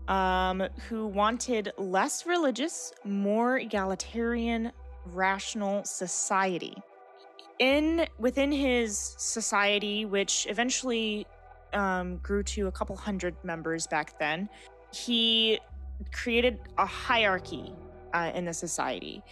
[0.09, 4.73] um, who wanted less religious, more egalitarian,
[5.07, 6.77] rational society.
[7.59, 11.27] In within his society, which eventually
[11.73, 14.49] um, grew to a couple hundred members back then,
[14.93, 15.61] he
[16.13, 17.73] created a hierarchy
[18.13, 19.23] uh, in the society.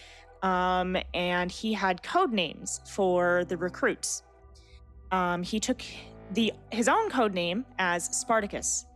[0.43, 4.23] Um, and he had code names for the recruits.
[5.13, 5.83] Um, he took
[6.33, 8.87] the his own code name as Spartacus.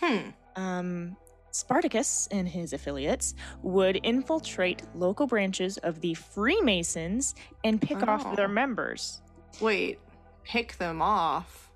[0.00, 0.30] Hmm.
[0.54, 1.16] Um,
[1.50, 8.10] Spartacus and his affiliates would infiltrate local branches of the Freemasons and pick Oh.
[8.12, 9.22] off their members.
[9.60, 9.98] Wait,
[10.44, 11.67] pick them off.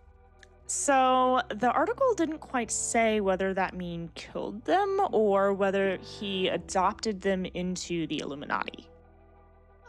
[0.66, 7.20] So the article didn't quite say whether that mean killed them or whether he adopted
[7.20, 8.88] them into the Illuminati.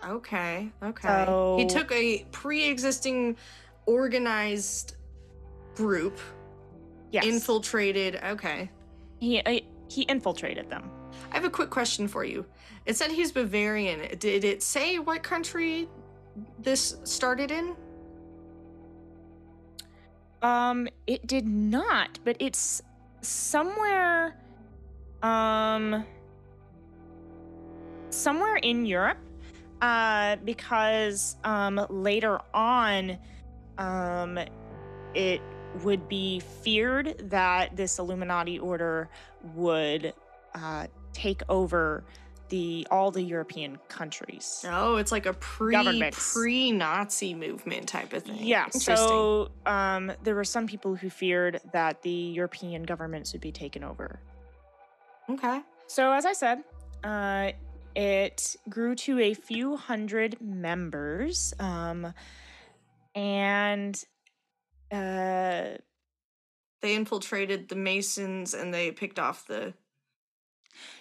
[0.06, 1.56] Okay, okay.
[1.58, 3.38] he took a pre-existing
[3.86, 4.96] organized
[5.76, 6.20] group,
[7.12, 8.20] Yes, infiltrated.
[8.24, 8.70] Okay.
[9.20, 10.90] he uh, he infiltrated them.
[11.32, 12.46] I have a quick question for you.
[12.86, 14.18] It said he's Bavarian.
[14.20, 15.88] Did it say what country
[16.60, 17.76] this started in?
[20.44, 22.82] Um, it did not, but it's
[23.22, 24.36] somewhere,
[25.22, 26.06] um,
[28.10, 29.20] somewhere in Europe,
[29.82, 33.18] uh, because um later on,
[33.78, 34.38] um,
[35.16, 35.42] it
[35.84, 39.10] would be feared that this Illuminati order
[39.56, 40.14] would
[40.56, 42.04] uh, take over
[42.54, 44.64] the all the European countries.
[44.70, 48.46] Oh, it's like a pre pre Nazi movement type of thing.
[48.46, 48.70] Yeah.
[48.70, 53.84] So um, there were some people who feared that the European governments would be taken
[53.84, 54.20] over.
[55.32, 55.62] okay.
[55.88, 56.60] So as I said,
[57.04, 57.54] uh,
[57.96, 62.14] it grew to a few hundred members, um,
[63.16, 63.96] and
[64.92, 65.82] uh,
[66.82, 69.74] They infiltrated the Masons and they picked off the.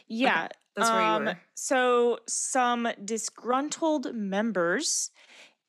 [0.09, 0.49] yeah.
[0.77, 1.39] That's where um, you were.
[1.55, 5.11] So some disgruntled members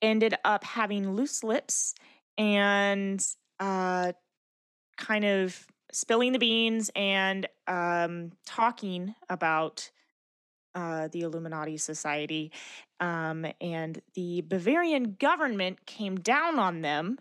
[0.02, 1.96] ended up having loose lips
[2.38, 3.26] and
[3.60, 4.14] uh,
[4.98, 9.92] kind of spilling the beans and um, talking about
[10.76, 12.52] uh, the Illuminati Society.
[13.00, 17.20] Um, and the Bavarian government came down on them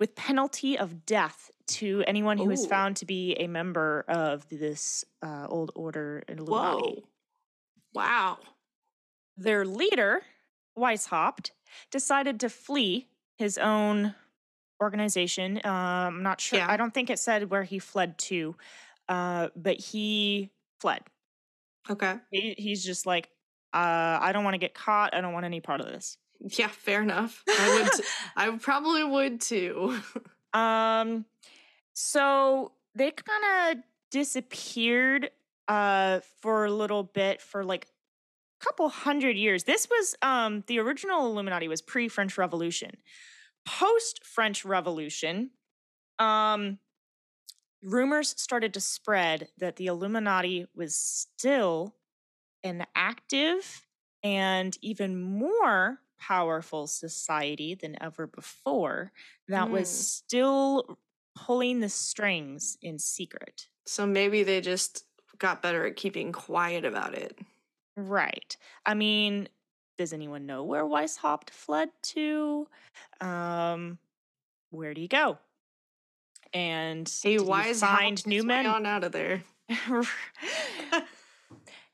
[0.00, 2.66] with penalty of death to anyone who Ooh.
[2.66, 7.02] found to be a member of this uh, old order Illuminati.
[7.02, 7.08] Whoa.
[7.98, 8.38] Wow.
[9.36, 10.22] Their leader,
[10.78, 11.50] Weishaupt,
[11.90, 14.14] decided to flee his own
[14.80, 15.60] organization.
[15.64, 16.60] Um, I'm not sure.
[16.60, 16.70] Yeah.
[16.70, 18.54] I don't think it said where he fled to,
[19.08, 21.02] uh, but he fled.
[21.90, 22.14] Okay.
[22.30, 23.30] He, he's just like,
[23.74, 25.12] uh, I don't want to get caught.
[25.12, 26.18] I don't want any part of this.
[26.40, 27.42] Yeah, fair enough.
[27.48, 27.92] I would.
[27.92, 29.98] T- I probably would too.
[30.54, 31.26] Um,
[31.92, 35.30] so they kind of disappeared
[35.68, 37.86] uh for a little bit for like
[38.60, 39.64] a couple hundred years.
[39.64, 42.92] This was um the original Illuminati was pre-French Revolution.
[43.66, 45.50] Post-French Revolution,
[46.18, 46.78] um
[47.82, 51.94] rumors started to spread that the Illuminati was still
[52.64, 53.86] an active
[54.24, 59.12] and even more powerful society than ever before
[59.46, 59.94] that was Mm.
[59.94, 60.98] still
[61.36, 63.68] pulling the strings in secret.
[63.86, 65.04] so maybe they just
[65.38, 67.38] got better at keeping quiet about it.
[67.96, 68.56] Right.
[68.86, 69.48] I mean,
[69.96, 72.68] does anyone know where Weishaupt fled to?
[73.20, 73.98] Um,
[74.70, 75.38] where do you go?
[76.54, 78.66] And Hey, did he wise find new men?
[78.66, 79.42] on out of there.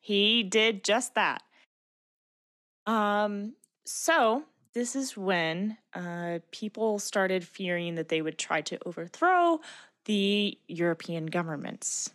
[0.00, 1.42] he did just that.
[2.86, 3.54] Um,
[3.86, 9.60] so this is when uh, people started fearing that they would try to overthrow
[10.04, 12.12] the European governments.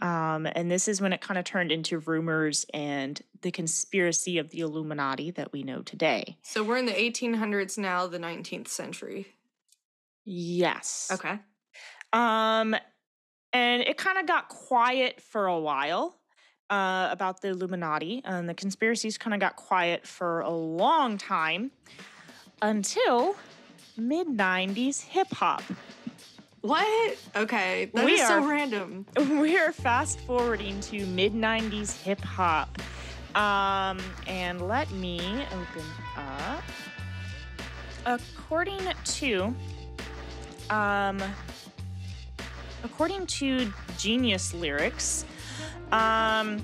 [0.00, 4.50] Um, and this is when it kind of turned into rumors and the conspiracy of
[4.50, 6.36] the Illuminati that we know today.
[6.42, 9.26] So we're in the 1800s now, the 19th century.
[10.24, 11.10] Yes.
[11.12, 11.38] Okay.
[12.12, 12.76] Um,
[13.52, 16.18] and it kind of got quiet for a while
[16.70, 21.70] uh, about the Illuminati, and the conspiracies kind of got quiet for a long time
[22.60, 23.36] until
[23.96, 25.62] mid 90s hip hop.
[26.60, 27.16] What?
[27.36, 29.06] Okay, that is We so are- random.
[29.16, 32.78] We're fast forwarding to mid 90s hip hop.
[33.34, 35.20] Um, and let me
[35.52, 35.84] open
[36.16, 36.62] up.
[38.06, 39.54] According to,
[40.70, 41.20] um,
[42.82, 45.24] according to Genius Lyrics,
[45.92, 46.60] um,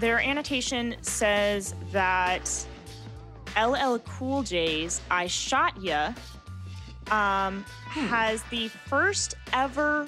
[0.00, 2.48] their annotation says that
[3.58, 6.12] LL Cool J's "I Shot Ya"
[7.10, 8.06] um, Hmm.
[8.08, 10.06] has the first ever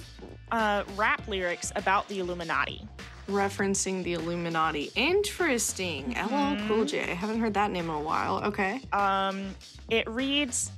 [0.51, 2.87] uh, rap lyrics about the Illuminati.
[3.29, 4.91] Referencing the Illuminati.
[4.95, 6.15] Interesting.
[6.17, 7.03] LL Cool J.
[7.03, 8.43] I haven't heard that name in a while.
[8.45, 8.81] Okay.
[8.93, 9.55] Um,
[9.91, 10.71] it reads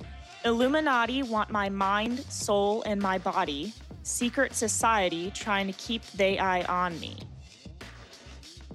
[0.45, 3.73] Illuminati want my mind, soul, and my body.
[4.03, 7.17] Secret society trying to keep they eye on me.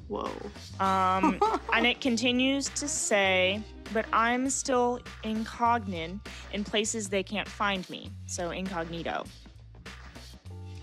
[0.08, 0.32] Whoa.
[0.80, 1.40] Um,
[1.74, 3.62] and it continues to say,
[3.94, 6.20] but I'm still incognito
[6.54, 8.12] in places they can't find me.
[8.26, 9.26] So incognito.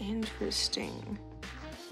[0.00, 1.18] Interesting.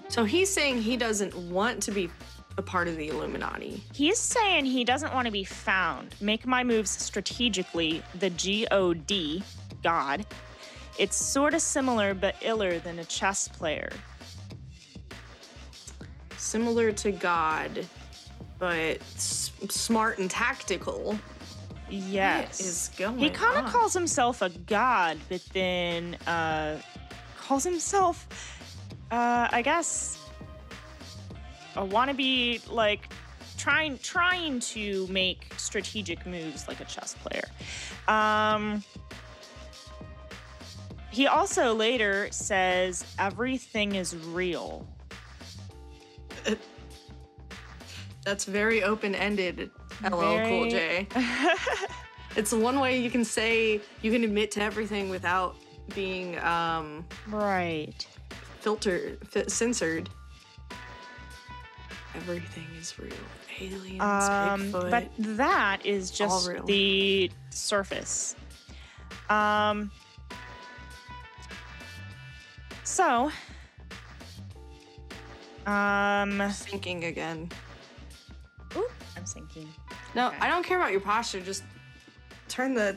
[0.08, 2.10] So he's saying he doesn't want to be
[2.58, 3.82] a part of the Illuminati.
[3.94, 6.14] He's saying he doesn't want to be found.
[6.20, 9.42] Make my moves strategically, the G O D,
[9.82, 10.26] God.
[10.98, 13.90] It's sort of similar but iller than a chess player.
[16.40, 17.86] Similar to God,
[18.58, 21.18] but s- smart and tactical.
[21.90, 22.58] Yes.
[22.58, 26.78] What is going he kind of calls himself a god, but then uh,
[27.38, 28.26] calls himself,
[29.10, 30.18] uh, I guess,
[31.76, 33.12] a wannabe like
[33.58, 37.44] trying trying to make strategic moves like a chess player.
[38.08, 38.82] Um,
[41.10, 44.88] he also later says everything is real.
[48.24, 49.70] That's very open ended,
[50.04, 50.10] LL
[50.46, 51.06] Cool J.
[52.36, 55.56] It's one way you can say you can admit to everything without
[55.96, 58.06] being um, right.
[58.60, 60.08] filtered, fi- censored.
[62.14, 63.12] Everything is real.
[63.60, 64.90] Aliens, Um, Bigfoot.
[64.90, 68.36] but that is just the surface.
[69.28, 69.90] Um,
[72.84, 73.32] so,
[75.70, 77.48] um, thinking again.
[78.76, 79.68] oop, I'm thinking
[80.14, 80.38] No, Okay.
[80.40, 81.40] I don't care about your posture.
[81.40, 81.62] Just
[82.48, 82.96] turn the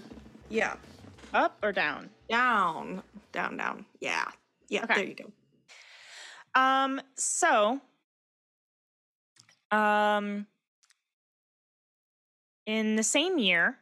[0.50, 0.76] yeah
[1.34, 2.10] up or down.
[2.30, 3.02] down,
[3.32, 3.86] down, down.
[4.00, 4.26] Yeah,
[4.70, 4.84] yeah.
[4.86, 4.94] Okay.
[4.96, 5.32] There you go.
[6.60, 7.80] Um, so,
[9.72, 10.46] um,
[12.68, 13.78] in the same year,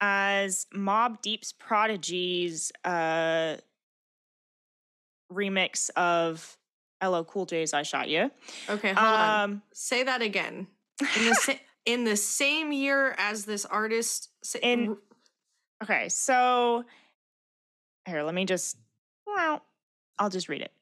[0.00, 3.56] as Mobb Deep's Prodigy's uh,
[5.32, 6.56] remix of
[7.04, 8.30] LL Cool J's "I Shot You."
[8.68, 9.40] Okay, hold on.
[9.50, 10.66] Um, Say that again.
[11.16, 11.52] In the sa-
[11.84, 14.30] in the same year as this artist.
[14.42, 14.96] sa- In-
[15.82, 16.84] Okay, so
[18.06, 18.78] here, let me just,
[19.26, 19.62] well,
[20.18, 20.72] I'll just read it.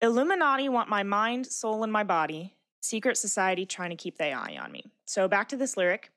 [0.00, 2.54] Illuminati want my mind, soul, and my body.
[2.80, 4.84] Secret society trying to keep their eye on me.
[5.04, 6.10] So back to this lyric.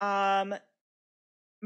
[0.00, 0.54] Um,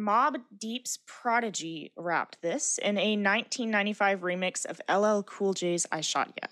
[0.00, 6.32] Mobb Deep's Prodigy rapped this in a 1995 remix of LL Cool J's I Shot
[6.40, 6.48] Ya.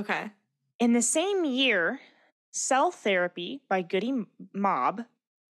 [0.00, 0.30] okay.
[0.78, 2.00] In the same year,
[2.52, 4.24] Cell Therapy by Goodie
[4.54, 5.04] Mob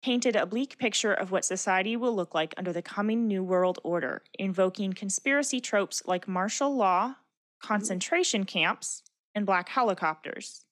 [0.02, 3.78] painted a bleak picture of what society will look like under the coming New World
[3.82, 7.16] Order, invoking conspiracy tropes like martial law,
[7.60, 9.02] concentration camps,
[9.34, 10.64] and black helicopters.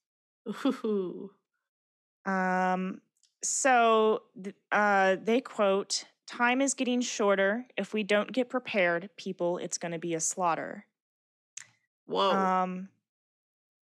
[0.65, 1.31] Ooh.
[2.25, 3.01] Um,
[3.43, 4.23] so
[4.71, 7.65] uh, they quote, Time is getting shorter.
[7.77, 10.85] If we don't get prepared, people, it's going to be a slaughter.
[12.07, 12.31] Whoa.
[12.31, 12.89] Um,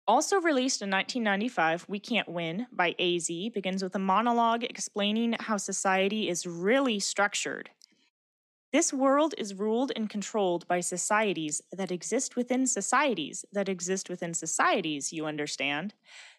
[0.08, 5.58] also released in 1995, We Can't Win by AZ begins with a monologue explaining how
[5.58, 7.70] society is really structured.
[8.72, 14.34] This world is ruled and controlled by societies that exist within societies that exist within
[14.34, 15.96] societies, you understand.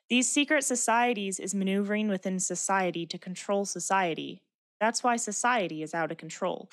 [0.09, 4.43] These secret societies is maneuvering within society to control society.
[4.81, 6.71] That's why society is out of control.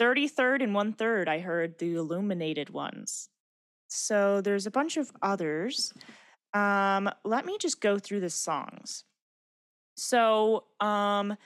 [0.00, 3.28] 33rd and one third, I heard the illuminated ones.
[3.88, 5.92] So there's a bunch of others.
[6.52, 9.04] Um, let me just go through the songs.
[9.98, 11.36] So, um,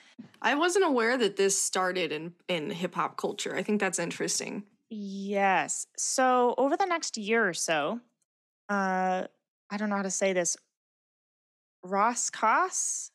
[0.42, 3.54] I wasn't aware that this started in in hip hop culture.
[3.54, 4.64] I think that's interesting.
[4.90, 5.86] yes.
[5.96, 8.00] So over the next year or so,
[8.68, 9.26] uh,
[9.70, 10.56] I don't know how to say this.
[11.84, 13.12] Ras Kass,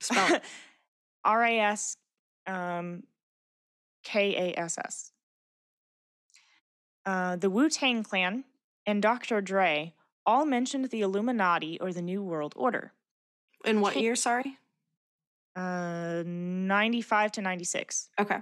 [0.00, 0.40] Spell
[1.24, 1.96] R A S
[2.48, 3.04] um,
[4.02, 5.12] K A S S.
[7.06, 8.44] Uh, the Wu Tang Clan
[8.86, 9.40] and Dr.
[9.40, 9.94] Dre
[10.26, 12.92] all mentioned the Illuminati or the New World Order.
[13.64, 14.16] in what Ca- year?
[14.16, 14.58] Sorry.
[15.56, 18.10] Uh, 95 to 96.
[18.20, 18.38] Okay.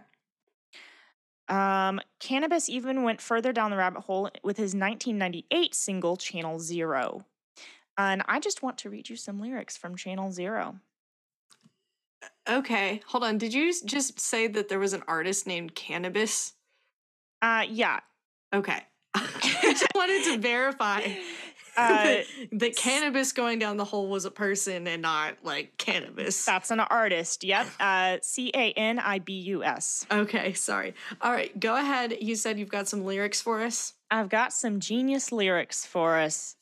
[1.48, 7.24] Um, Canibus even went further down the rabbit hole with his 1998 single Channel Zero.
[7.96, 10.80] And I just want to read you some lyrics from Channel Zero.
[12.48, 13.00] Okay.
[13.08, 13.38] Hold on.
[13.38, 16.52] Did you just say that there was an artist named Canibus?
[17.42, 18.00] Uh, yeah.
[18.54, 18.80] Okay.
[19.14, 19.28] I
[19.62, 21.00] just wanted to verify
[21.76, 26.44] Uh, that, that Canibus going down the hole was a person and not like cannabis.
[26.44, 27.44] That's an artist.
[27.44, 27.66] Yep.
[27.80, 30.06] Uh, C A N I B U S.
[30.10, 30.94] Okay, sorry.
[31.20, 32.16] All right, go ahead.
[32.20, 33.92] You said you've got some lyrics for us.
[34.10, 36.56] I've got some genius lyrics for us.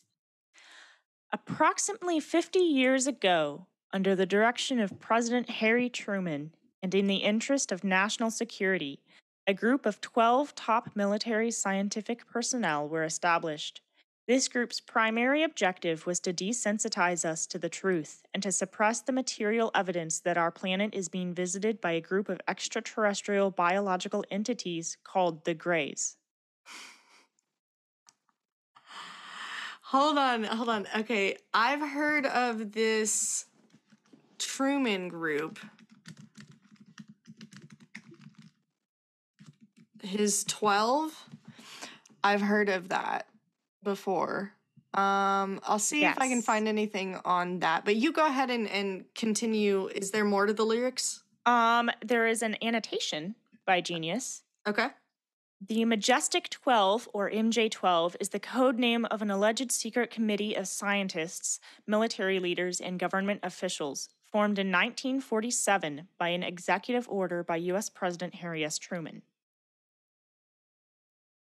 [1.33, 6.51] Approximately 50 years ago, under the direction of President Harry Truman
[6.83, 8.99] and in the interest of national security,
[9.47, 13.83] a group of 12 top military scientific personnel were established.
[14.27, 19.13] This group's primary objective was to desensitize us to the truth and to suppress the
[19.13, 24.97] material evidence that our planet is being visited by a group of extraterrestrial biological entities
[25.05, 26.17] called the Greys.
[29.83, 30.89] Hold on, hold on.
[30.97, 33.45] Okay, I've heard of this
[34.45, 35.59] Truman group.
[40.03, 41.29] His 12.
[42.23, 43.27] I've heard of that
[43.83, 44.53] before.
[44.93, 47.85] Um, I'll see if I can find anything on that.
[47.85, 49.89] But you go ahead and, and continue.
[49.89, 51.25] Is there more to the lyrics?
[51.47, 53.35] Um, there is an annotation
[53.67, 54.43] by Genius.
[54.69, 54.89] Okay.
[55.67, 60.55] The Majestic 12, or MJ 12, is the code name of an alleged secret committee
[60.55, 67.55] of scientists, military leaders, and government officials formed in 1947 by an executive order by
[67.55, 67.89] U.S.
[67.89, 68.79] President Harry S.
[68.79, 69.23] Truman.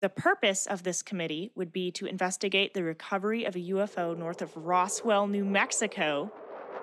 [0.02, 4.42] The purpose of this committee would be to investigate the recovery of a UFO north
[4.42, 6.34] of Roswell, New Mexico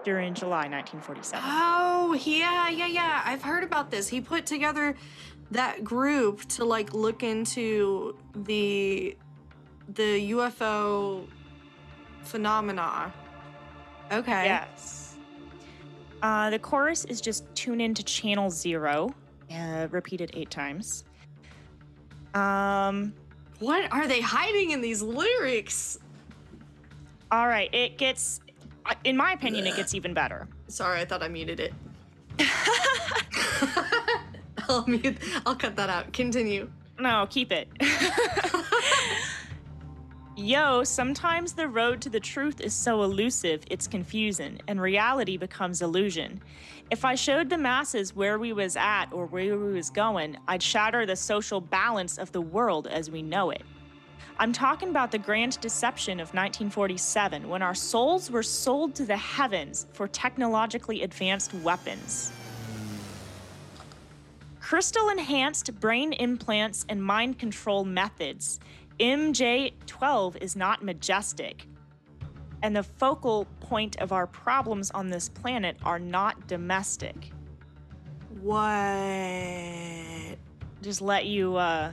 [0.03, 1.45] during July 1947.
[1.47, 3.21] Oh, yeah, yeah, yeah.
[3.27, 4.09] I've heard about this.
[4.09, 4.97] He put together
[5.51, 9.15] that group to like look into the
[9.93, 11.27] the UFO
[12.23, 13.13] phenomena.
[14.11, 14.47] Okay.
[14.47, 15.08] Yes.
[16.23, 19.14] Uh, the chorus is just tune into channel zero,
[19.53, 21.05] uh, repeated eight times.
[22.35, 23.12] Um,
[23.61, 25.99] What are they hiding in these lyrics?
[27.31, 28.41] all right, it gets,
[29.05, 30.49] in my opinion, it gets even better.
[30.69, 31.75] Sorry, I thought I muted it.
[34.69, 35.16] I'll mute.
[35.47, 36.12] I'll cut that out.
[36.12, 36.71] Continue.
[36.99, 37.69] No, keep it.
[40.41, 45.82] Yo, sometimes the road to the truth is so elusive, it's confusing, and reality becomes
[45.82, 46.41] illusion.
[46.93, 50.62] If I showed the masses where we was at or where we was going, I'd
[50.62, 53.64] shatter the social balance of the world as we know it.
[54.39, 59.16] I'm talking about the grand deception of 1947 when our souls were sold to the
[59.16, 62.30] heavens for technologically advanced weapons.
[64.68, 68.61] Crystal enhanced brain implants and mind control methods.
[69.01, 71.67] MJ12 is not majestic.
[72.63, 77.31] And the focal point of our problems on this planet are not domestic.
[78.41, 80.39] What?
[80.83, 81.93] Just let you uh,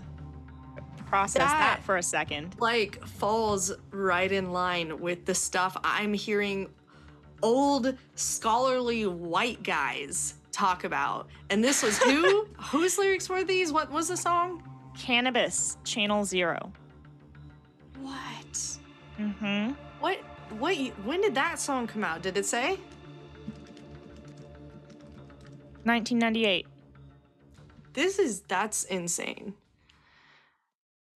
[1.05, 2.55] process that, That- for a second.
[2.59, 6.69] Like falls right in line with the stuff I'm hearing
[7.43, 11.27] old scholarly white guys talk about.
[11.49, 12.47] And this was who?
[12.71, 13.71] Whose lyrics were these?
[13.71, 14.63] What was the song?
[14.97, 16.71] Canibus, Channel Zero.
[18.01, 18.77] What?
[19.19, 19.71] Mm-hmm.
[19.99, 20.19] What?
[20.57, 20.75] What?
[21.03, 22.21] When did that song come out?
[22.21, 22.77] Did it say?
[25.83, 26.67] 1998.
[27.93, 29.53] This is that's insane.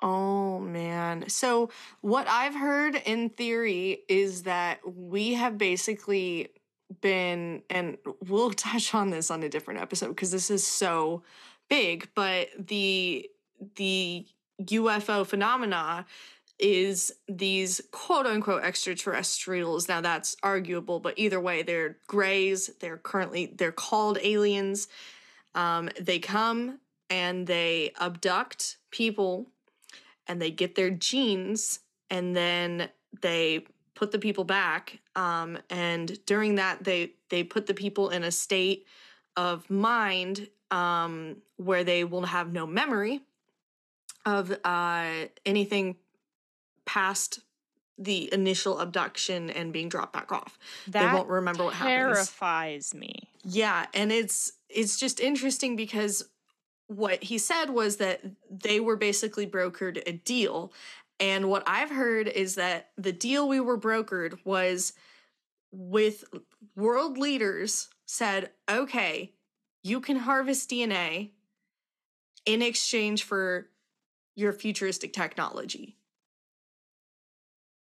[0.01, 1.27] Oh man.
[1.27, 1.69] So
[2.01, 6.49] what I've heard in theory is that we have basically
[7.01, 11.23] been and we'll touch on this on a different episode because this is so
[11.69, 13.29] big, but the
[13.75, 14.25] the
[14.61, 16.05] UFO phenomena
[16.59, 19.87] is these quote unquote extraterrestrials.
[19.87, 22.69] Now that's arguable, but either way, they're grays.
[22.79, 24.87] They're currently they're called aliens.
[25.55, 26.79] Um, they come
[27.09, 29.47] and they abduct people
[30.27, 31.79] and they get their genes
[32.09, 32.89] and then
[33.21, 38.23] they put the people back um, and during that they they put the people in
[38.23, 38.85] a state
[39.35, 43.21] of mind um, where they will have no memory
[44.25, 45.95] of uh, anything
[46.93, 47.39] past
[47.97, 52.15] the initial abduction and being dropped back off That won't remember what happens.
[52.15, 53.29] terrifies me.
[53.43, 56.23] Yeah, and it's it's just interesting because
[56.87, 60.73] what he said was that they were basically brokered a deal.
[61.19, 64.93] And what I've heard is that the deal we were brokered was
[65.71, 66.23] with
[66.75, 69.33] world leaders said, "Okay,
[69.83, 71.31] you can harvest DNA
[72.45, 73.69] in exchange for
[74.35, 75.98] your futuristic technology."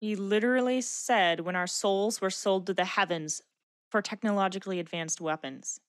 [0.04, 3.40] He literally said when our souls were sold to the heavens
[3.88, 5.80] for technologically advanced weapons.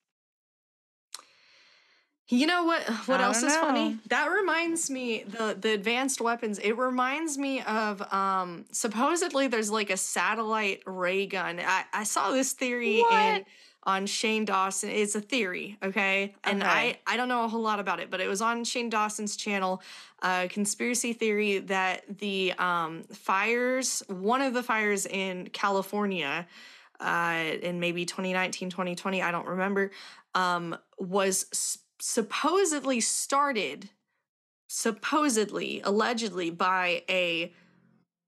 [2.29, 2.81] You know what?
[3.07, 3.99] What I else is funny?
[4.07, 6.59] That reminds me the the advanced weapons.
[6.59, 11.59] It reminds me of um supposedly there's like a satellite ray gun.
[11.59, 13.43] I I saw this theory in What?
[13.85, 14.89] On Shane Dawson.
[14.89, 16.33] It's a theory, okay?
[16.43, 16.99] And I Okay.
[17.07, 19.81] I don't know a whole lot about it, but it was on Shane Dawson's channel.
[20.21, 26.47] Uh, conspiracy theory that the um fires, one of the fires in California,
[26.99, 29.91] uh, in maybe 2019, 2020, I don't remember,
[30.33, 33.89] um, was s- supposedly started,
[34.67, 37.53] supposedly, allegedly, by a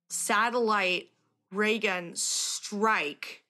[0.10, 1.10] satellite
[1.51, 3.43] ray gun strike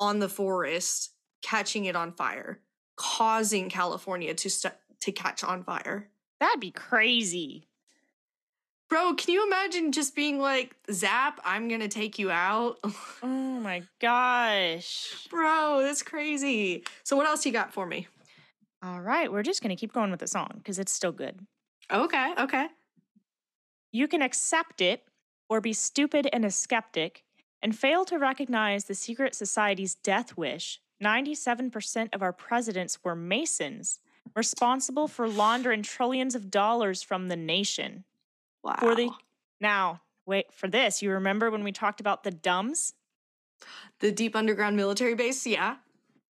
[0.00, 2.60] on the forest, catching it on fire,
[2.96, 6.08] causing California to st- to catch on fire.
[6.40, 7.68] That'd be crazy.
[8.88, 12.78] Bro, can you imagine just being like, Zap, I'm gonna take you out?
[13.22, 15.26] Oh my gosh.
[15.28, 16.84] Bro, that's crazy.
[17.02, 18.06] So, what else you got for me?
[18.82, 21.40] All right, we're just going to keep going with the song because it's still good.
[21.92, 22.68] Okay, okay.
[23.90, 25.02] You can accept it
[25.48, 27.24] or be stupid and a skeptic
[27.62, 30.80] and fail to recognize the secret society's death wish.
[31.02, 34.00] 97% of our presidents were Masons,
[34.34, 38.04] responsible for laundering trillions of dollars from the nation.
[38.62, 38.76] Wow.
[38.78, 39.10] For the
[39.60, 41.02] now, wait for this.
[41.02, 42.94] You remember when we talked about the dumbs?
[44.00, 45.76] the deep underground military base, yeah.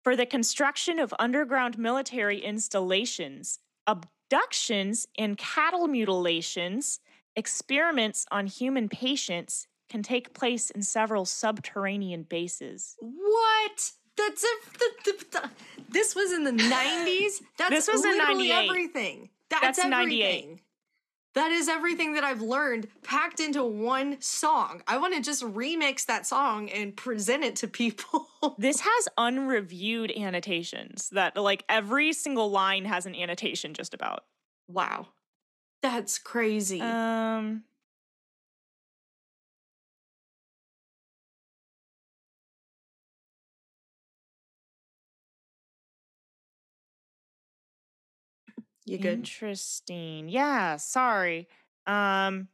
[0.03, 6.99] For the construction of underground military installations, abductions and cattle mutilations,
[7.35, 12.95] experiments on human patients can take place in several subterranean bases.
[12.99, 13.91] What?
[14.17, 15.49] That's a, the, the, the-
[15.89, 17.41] this was in the 90s?
[17.59, 18.65] That's This was in literally 98.
[18.69, 19.29] everything.
[19.51, 20.59] That's, That's 98.
[21.35, 24.81] That is everything that I've learned packed into one song.
[24.87, 28.27] I want to just remix that song and present it to people.
[28.57, 34.25] This has unreviewed annotations that, like, every single line has an annotation just about.
[34.67, 35.07] wow.
[35.81, 36.79] That's crazy.
[36.81, 37.63] Um,
[48.85, 49.19] you good?
[49.19, 50.29] Interesting.
[50.29, 51.47] Yeah, sorry.
[51.85, 52.47] Um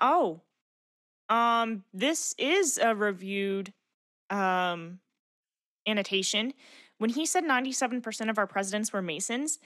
[0.00, 0.42] Oh,
[1.28, 3.72] um, this is a reviewed
[4.30, 5.00] um
[5.86, 6.52] annotation.
[6.98, 9.58] When he said 97% of our presidents were Masons,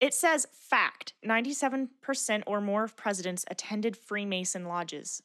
[0.00, 5.22] it says fact 97% or more of presidents attended Freemason lodges.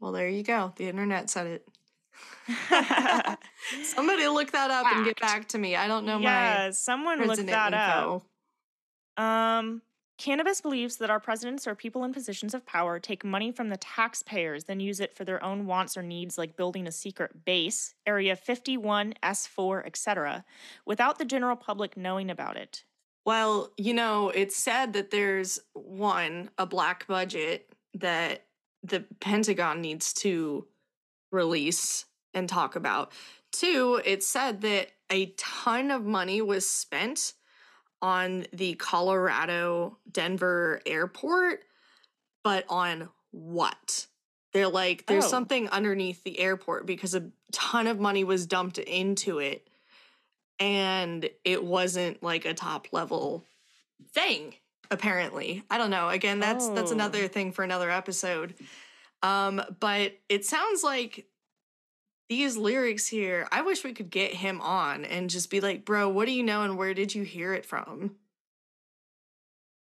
[0.00, 0.72] Well, there you go.
[0.76, 1.68] The internet said it.
[3.82, 5.76] Somebody look that up and get back to me.
[5.76, 8.22] I don't know my yeah, someone looked president that up.
[9.16, 9.82] Um,
[10.20, 13.78] Canibus believes that our presidents or people in positions of power take money from the
[13.78, 17.94] taxpayers, then use it for their own wants or needs, like building a secret base,
[18.06, 20.44] Area 51, S4, etc.,
[20.84, 22.84] without the general public knowing about it.
[23.24, 28.44] Well, you know, it's said that there's one, a black budget that
[28.82, 30.66] the Pentagon needs to
[31.32, 32.04] release
[32.34, 33.12] and talk about.
[33.52, 37.32] Two, it said that a ton of money was spent
[38.02, 41.60] on the Colorado Denver airport,
[42.42, 44.06] but on what?
[44.52, 45.28] They're like, there's Oh.
[45.28, 49.66] something underneath the airport because a ton of money was dumped into it
[50.58, 53.44] and it wasn't like a top level
[54.12, 54.54] thing
[54.90, 56.94] apparently i don't know again that's that's Oh.
[56.94, 58.54] another thing for another episode
[59.22, 61.26] um but it sounds like
[62.30, 66.08] these lyrics here i wish we could get him on and just be like bro
[66.08, 68.16] what do you know and where did you hear it from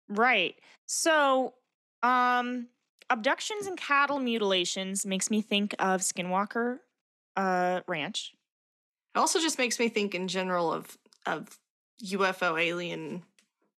[0.08, 0.54] Right.
[0.86, 1.54] So,
[2.04, 2.68] um,
[3.10, 6.78] abductions and cattle mutilations makes me think of Skinwalker
[7.36, 8.32] uh, Ranch.
[9.14, 11.58] it also just makes me think in general of of
[12.04, 13.22] ufo alien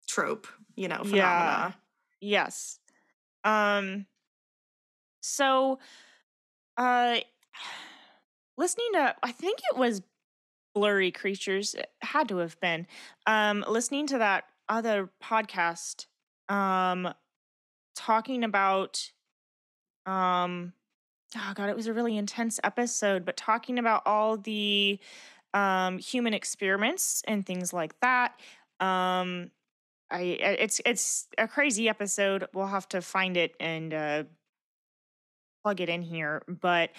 [0.07, 1.71] trope you know phenomena Yeah.
[2.19, 2.79] Yes.
[3.45, 4.05] Um
[5.21, 5.79] so
[6.75, 7.19] uh
[8.57, 10.01] listening to I think it was
[10.73, 12.87] Blurry Creatures it had to have been
[13.25, 16.05] um listening to that other podcast
[16.49, 17.13] um
[17.95, 19.11] talking about
[20.05, 20.73] um
[21.35, 24.99] oh god it was a really intense episode but talking about all the
[25.53, 28.39] um human experiments and things like that
[28.79, 29.49] um
[30.09, 32.47] I it's it's a crazy episode.
[32.53, 34.23] We'll have to find it and uh,
[35.63, 36.43] plug it in here.
[36.47, 36.91] But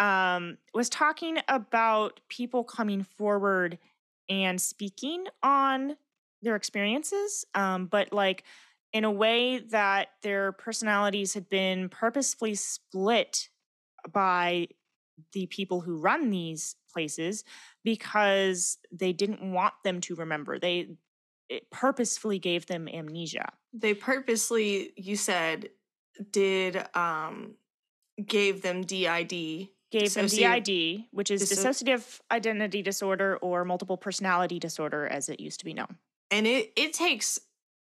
[0.00, 3.78] um, was talking about people coming forward
[4.28, 5.96] and speaking on
[6.42, 8.44] their experiences, um, but like
[8.92, 13.50] in a way that their personalities had been purposefully split
[14.12, 14.66] by
[15.32, 17.44] the people who run these places
[17.84, 20.58] because they didn't want them to remember.
[20.58, 20.96] They
[21.70, 23.52] purposefully gave them amnesia.
[23.72, 25.68] they purposely you said
[26.30, 27.54] did um
[28.26, 33.96] gave them did Gave them Dissocia- DID, which is disso- dissociative identity disorder or multiple
[33.96, 35.98] personality disorder, as it used to be known.
[36.30, 37.40] and it it takes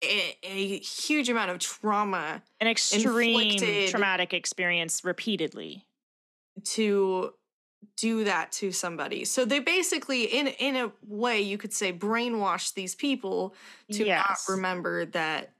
[0.03, 5.84] a, a huge amount of trauma An extreme traumatic experience repeatedly.
[6.64, 7.34] to
[7.96, 12.74] do that to somebody so they basically in in a way you could say brainwash
[12.74, 13.55] these people
[13.90, 14.46] to Yes.
[14.48, 15.53] not remember that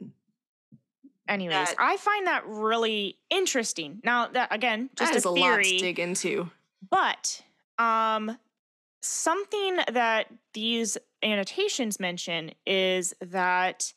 [1.28, 4.00] Anyways, that- I find that really interesting.
[4.04, 5.64] Now, that again, just that is a a theory.
[5.64, 6.50] lot to dig into
[6.90, 7.42] But
[7.78, 8.38] um
[9.02, 13.92] something that these annotations mention is that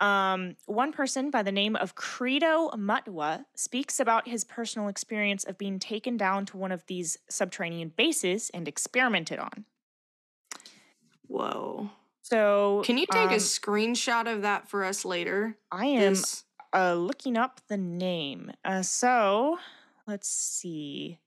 [0.00, 5.56] um one person by the name of Credo Mutwa speaks about his personal experience of
[5.56, 9.64] being taken down to one of these subterranean bases and experimented on.
[11.28, 11.90] whoa
[12.24, 16.14] So can you take a um, screenshot of that for us later I am
[16.74, 18.50] uh looking up the name.
[18.64, 19.58] Uh so
[20.06, 21.20] let's see.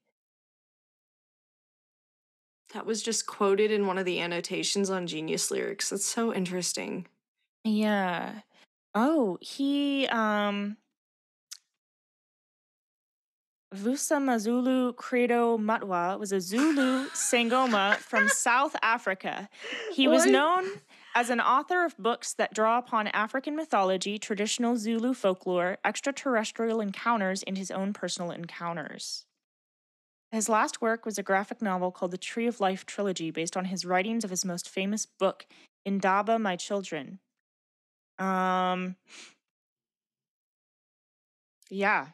[2.74, 7.08] that was just quoted in one of the annotations on genius lyrics that's so interesting
[7.64, 8.42] Yeah.
[8.96, 10.78] Oh, he um
[13.76, 19.50] Vusa Mazulu Credo Matwa was a Zulu Sangoma from South Africa.
[19.94, 20.32] He was What?
[20.32, 20.66] known
[21.16, 27.44] as an author of books that draw upon African mythology, traditional Zulu folklore, extraterrestrial encounters,
[27.44, 29.26] and his own personal encounters.
[30.32, 33.66] His last work was a graphic novel called the Tree of Life trilogy, based on
[33.66, 35.46] his writings of his most famous book,
[35.86, 37.20] Indaba, My Children.
[38.20, 38.96] Um,
[41.70, 42.08] yeah.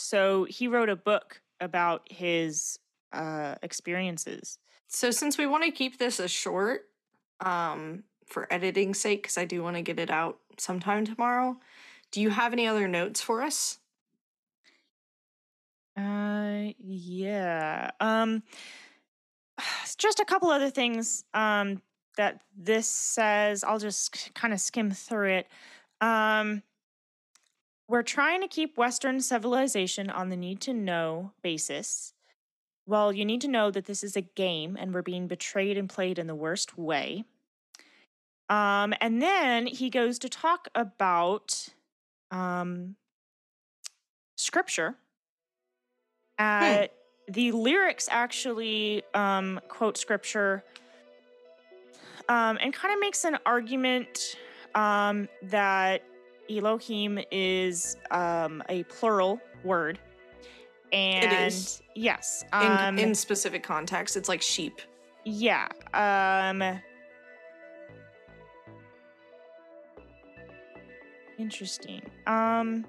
[0.00, 2.78] So he wrote a book about his
[3.12, 4.58] uh, experiences.
[4.88, 6.82] So since we want to keep this a short,
[7.40, 11.56] um, for editing sake, because I do want to get it out sometime tomorrow,
[12.12, 13.78] do you have any other notes for us?
[15.96, 17.90] Uh, yeah.
[18.00, 18.42] Um,
[19.98, 21.82] just a couple other things um,
[22.16, 23.64] that this says.
[23.64, 25.48] I'll just kind of skim through it.
[26.00, 26.62] Um,
[27.88, 32.12] we're trying to keep Western civilization on the need to know basis.
[32.86, 35.88] Well, you need to know that this is a game and we're being betrayed and
[35.88, 37.24] played in the worst way.
[38.48, 41.68] Um, and then he goes to talk about
[42.30, 42.96] um,
[44.36, 44.94] scripture.
[46.38, 46.86] Uh,
[47.30, 50.64] The lyrics actually um, quote scripture
[52.26, 54.36] um, and kind of makes an argument
[54.74, 56.02] um, that
[56.50, 59.98] Elohim is um, a plural word.
[60.92, 61.82] And is.
[61.94, 64.80] yes, In, um, in specific context, it's like sheep.
[65.24, 65.68] yeah.
[65.92, 66.80] Um
[71.38, 72.02] Interesting.
[72.26, 72.84] Um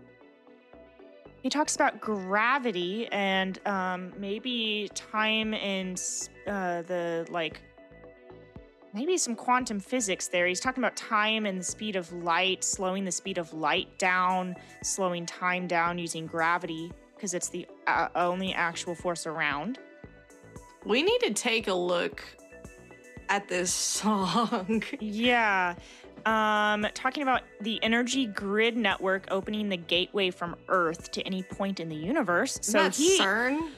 [1.43, 6.01] he talks about gravity and um maybe time and
[6.47, 7.61] uh the like
[8.93, 10.47] maybe some quantum physics there.
[10.47, 14.55] He's talking about time and the speed of light, slowing the speed of light down,
[14.83, 19.77] slowing time down using gravity because it's the uh, only actual force around.
[20.85, 22.23] We need to take a look
[23.27, 24.83] at this song.
[24.99, 25.75] Yeah.
[26.25, 31.79] Um, talking about the energy grid network opening the gateway from Earth to any point
[31.79, 32.59] in the universe.
[32.59, 33.69] Isn't So that he CERN?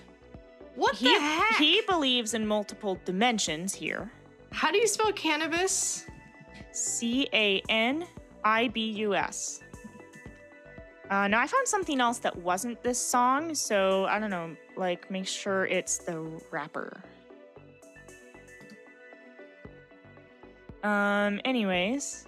[0.75, 1.57] What he the heck?
[1.57, 4.11] he believes in multiple dimensions here.
[4.51, 6.05] How do you spell Canibus?
[6.71, 8.05] C A N
[8.43, 9.61] I B U S.
[11.09, 14.55] Uh, now I found something else that wasn't this song, so I don't know.
[14.77, 16.19] Like, make sure it's the
[16.51, 17.03] rapper.
[20.83, 21.39] Um.
[21.45, 22.25] Anyways,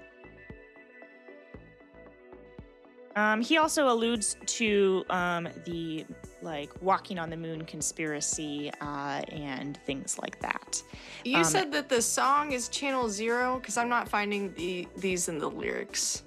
[3.16, 6.06] um, he also alludes to um the
[6.44, 10.82] like walking on the moon conspiracy uh, and things like that.
[11.24, 15.30] You Um, said that the song is Channel Zero because I'm not finding the these
[15.30, 16.24] in the lyrics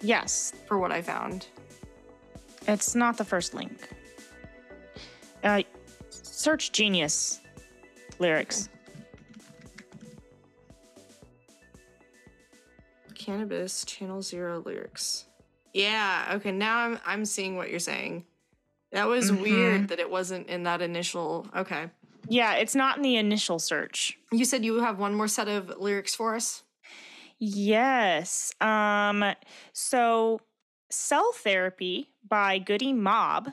[0.00, 1.48] Yes, for what I found.
[2.68, 3.88] It's not the first link.
[5.42, 5.62] Uh,
[6.10, 7.40] search Genius
[8.20, 8.68] lyrics.
[13.14, 15.26] Canibus Channel Zero lyrics.
[15.74, 16.30] Yeah.
[16.34, 16.52] Okay.
[16.52, 18.24] Now I'm I'm seeing what you're saying.
[18.92, 19.40] That was Mhm.
[19.42, 21.46] weird that it wasn't in that initial.
[21.54, 21.90] Okay.
[22.28, 24.18] Yeah, it's not in the initial search.
[24.32, 26.62] You said you have one more set of lyrics for us.
[27.38, 28.52] Yes.
[28.60, 29.24] Um.
[29.72, 30.40] So,
[30.90, 33.52] Cell Therapy by Goodie Mob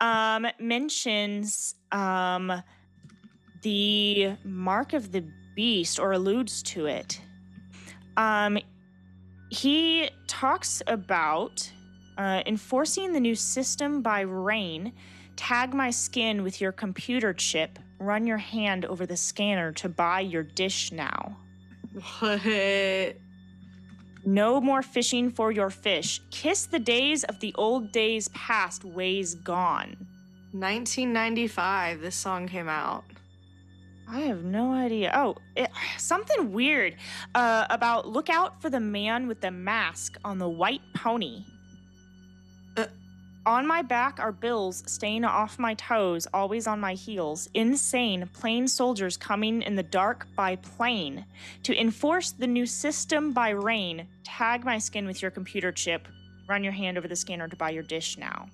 [0.00, 2.62] um, mentions um,
[3.62, 7.20] the mark of the beast or alludes to it.
[8.16, 8.58] Um,
[9.50, 11.70] he talks about
[12.16, 14.92] uh, enforcing the new system by rain.
[15.36, 17.78] Tag my skin with your computer chip.
[17.98, 21.36] Run your hand over the scanner to buy your dish now.
[22.20, 23.16] What?
[24.24, 26.20] No more fishing for your fish.
[26.30, 29.96] Kiss the days of the old days past, ways gone.
[30.52, 32.00] 1995.
[32.00, 33.04] This song came out.
[34.08, 35.10] I have no idea.
[35.14, 36.96] Oh, it, something weird
[37.34, 41.44] uh, about look out for the man with the mask on the white pony.
[43.46, 47.48] On my back are bills staying off my toes, always on my heels.
[47.54, 51.24] Insane, plain soldiers coming in the dark by plane.
[51.62, 56.08] To enforce the new system by rain, tag my skin with your computer chip.
[56.48, 58.48] Run your hand over the scanner to buy your dish now.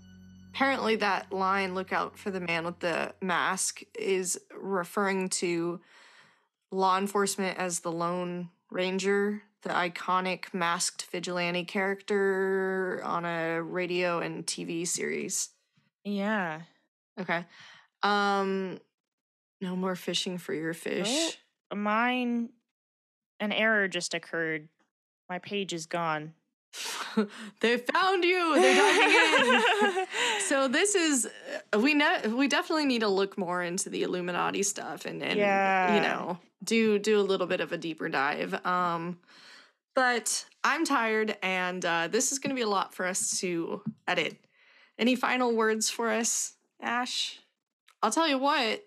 [0.50, 5.80] Apparently, that line, look out for the man with the mask, is referring to
[6.70, 14.44] law enforcement as the Lone Ranger, the iconic masked vigilante character on a radio and
[14.46, 15.50] TV series.
[16.04, 16.62] Yeah.
[17.20, 17.44] Okay.
[18.02, 18.78] Um,
[19.60, 21.38] no more fishing for your fish.
[21.72, 22.50] Mine,
[23.38, 24.68] an error just occurred.
[25.28, 26.34] My page is gone.
[27.60, 28.54] they found you.
[28.60, 30.06] They're diving in.
[30.48, 31.28] so this is
[31.74, 35.38] uh, we know we definitely need to look more into the Illuminati stuff and and
[35.38, 35.94] Yeah.
[35.94, 38.54] you know do do a little bit of a deeper dive.
[38.64, 39.18] Um,
[39.94, 43.82] but I'm tired, and uh, this is going to be a lot for us to
[44.06, 44.36] edit.
[44.98, 47.38] Any final words for us, Ash?
[48.02, 48.84] I'll tell you what.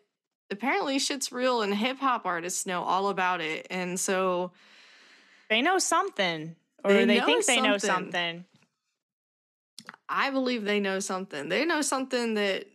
[0.52, 4.52] Apparently, shit's real, and hip hop artists know all about it, and so
[5.50, 8.12] They know something, or They they, think they know something.
[8.12, 8.46] something.
[10.08, 11.50] I believe they know something.
[11.50, 12.66] They know something that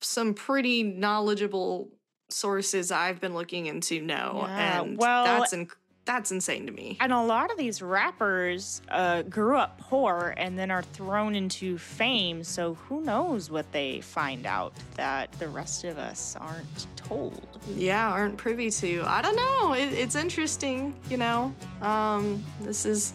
[0.00, 1.90] some pretty knowledgeable
[2.28, 5.74] sources I've been looking into know, Yeah, and well- that's inc-
[6.06, 6.96] that's insane to me.
[7.00, 11.76] And a lot of these rappers uh, grew up poor and then are thrown into
[11.78, 12.42] fame.
[12.44, 17.46] So who knows what they find out that the rest of us aren't told.
[17.74, 19.02] Yeah, aren't privy to.
[19.06, 19.72] I don't know.
[19.74, 21.52] It, it's interesting, you know.
[21.82, 23.12] Um, this is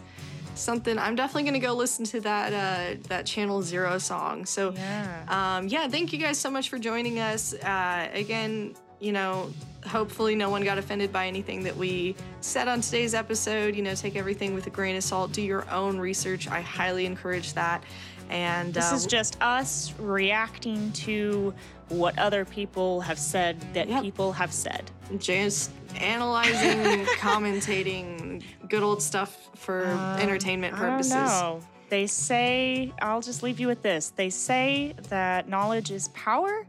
[0.56, 1.00] something.
[1.00, 4.46] I'm definitely gonna go listen to that uh, that Channel Zero song.
[4.46, 5.24] So Yeah.
[5.58, 7.54] um, yeah, thank you guys so much for joining us.
[7.54, 9.52] Uh, again, you know,
[9.86, 13.76] hopefully no one got offended by anything that we said on today's episode.
[13.76, 15.34] You know, take everything with a grain of salt.
[15.34, 16.48] Do your own research.
[16.48, 17.84] I highly encourage that.
[18.30, 21.54] And This uh, is just us reacting to
[21.90, 24.04] what other people have said that Yep.
[24.04, 24.90] people have said.
[25.18, 29.84] just analyzing, commentating, good old stuff for
[30.20, 31.14] entertainment Um, I don't purposes.
[31.14, 31.60] know.
[31.90, 34.12] They say, I'll just leave you with this.
[34.16, 36.66] They say that knowledge is power,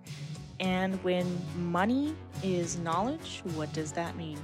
[0.63, 4.39] and when money is knowledge, what does that mean?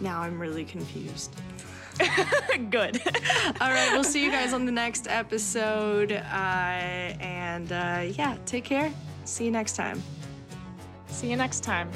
[0.00, 1.32] Now I'm really confused.
[2.70, 3.00] Good.
[3.60, 6.12] All right, we'll see you guys on the next episode.
[6.12, 6.24] Uh,
[7.20, 8.92] and uh, yeah, take care.
[9.24, 10.02] See you next time.
[11.06, 11.88] See you next time.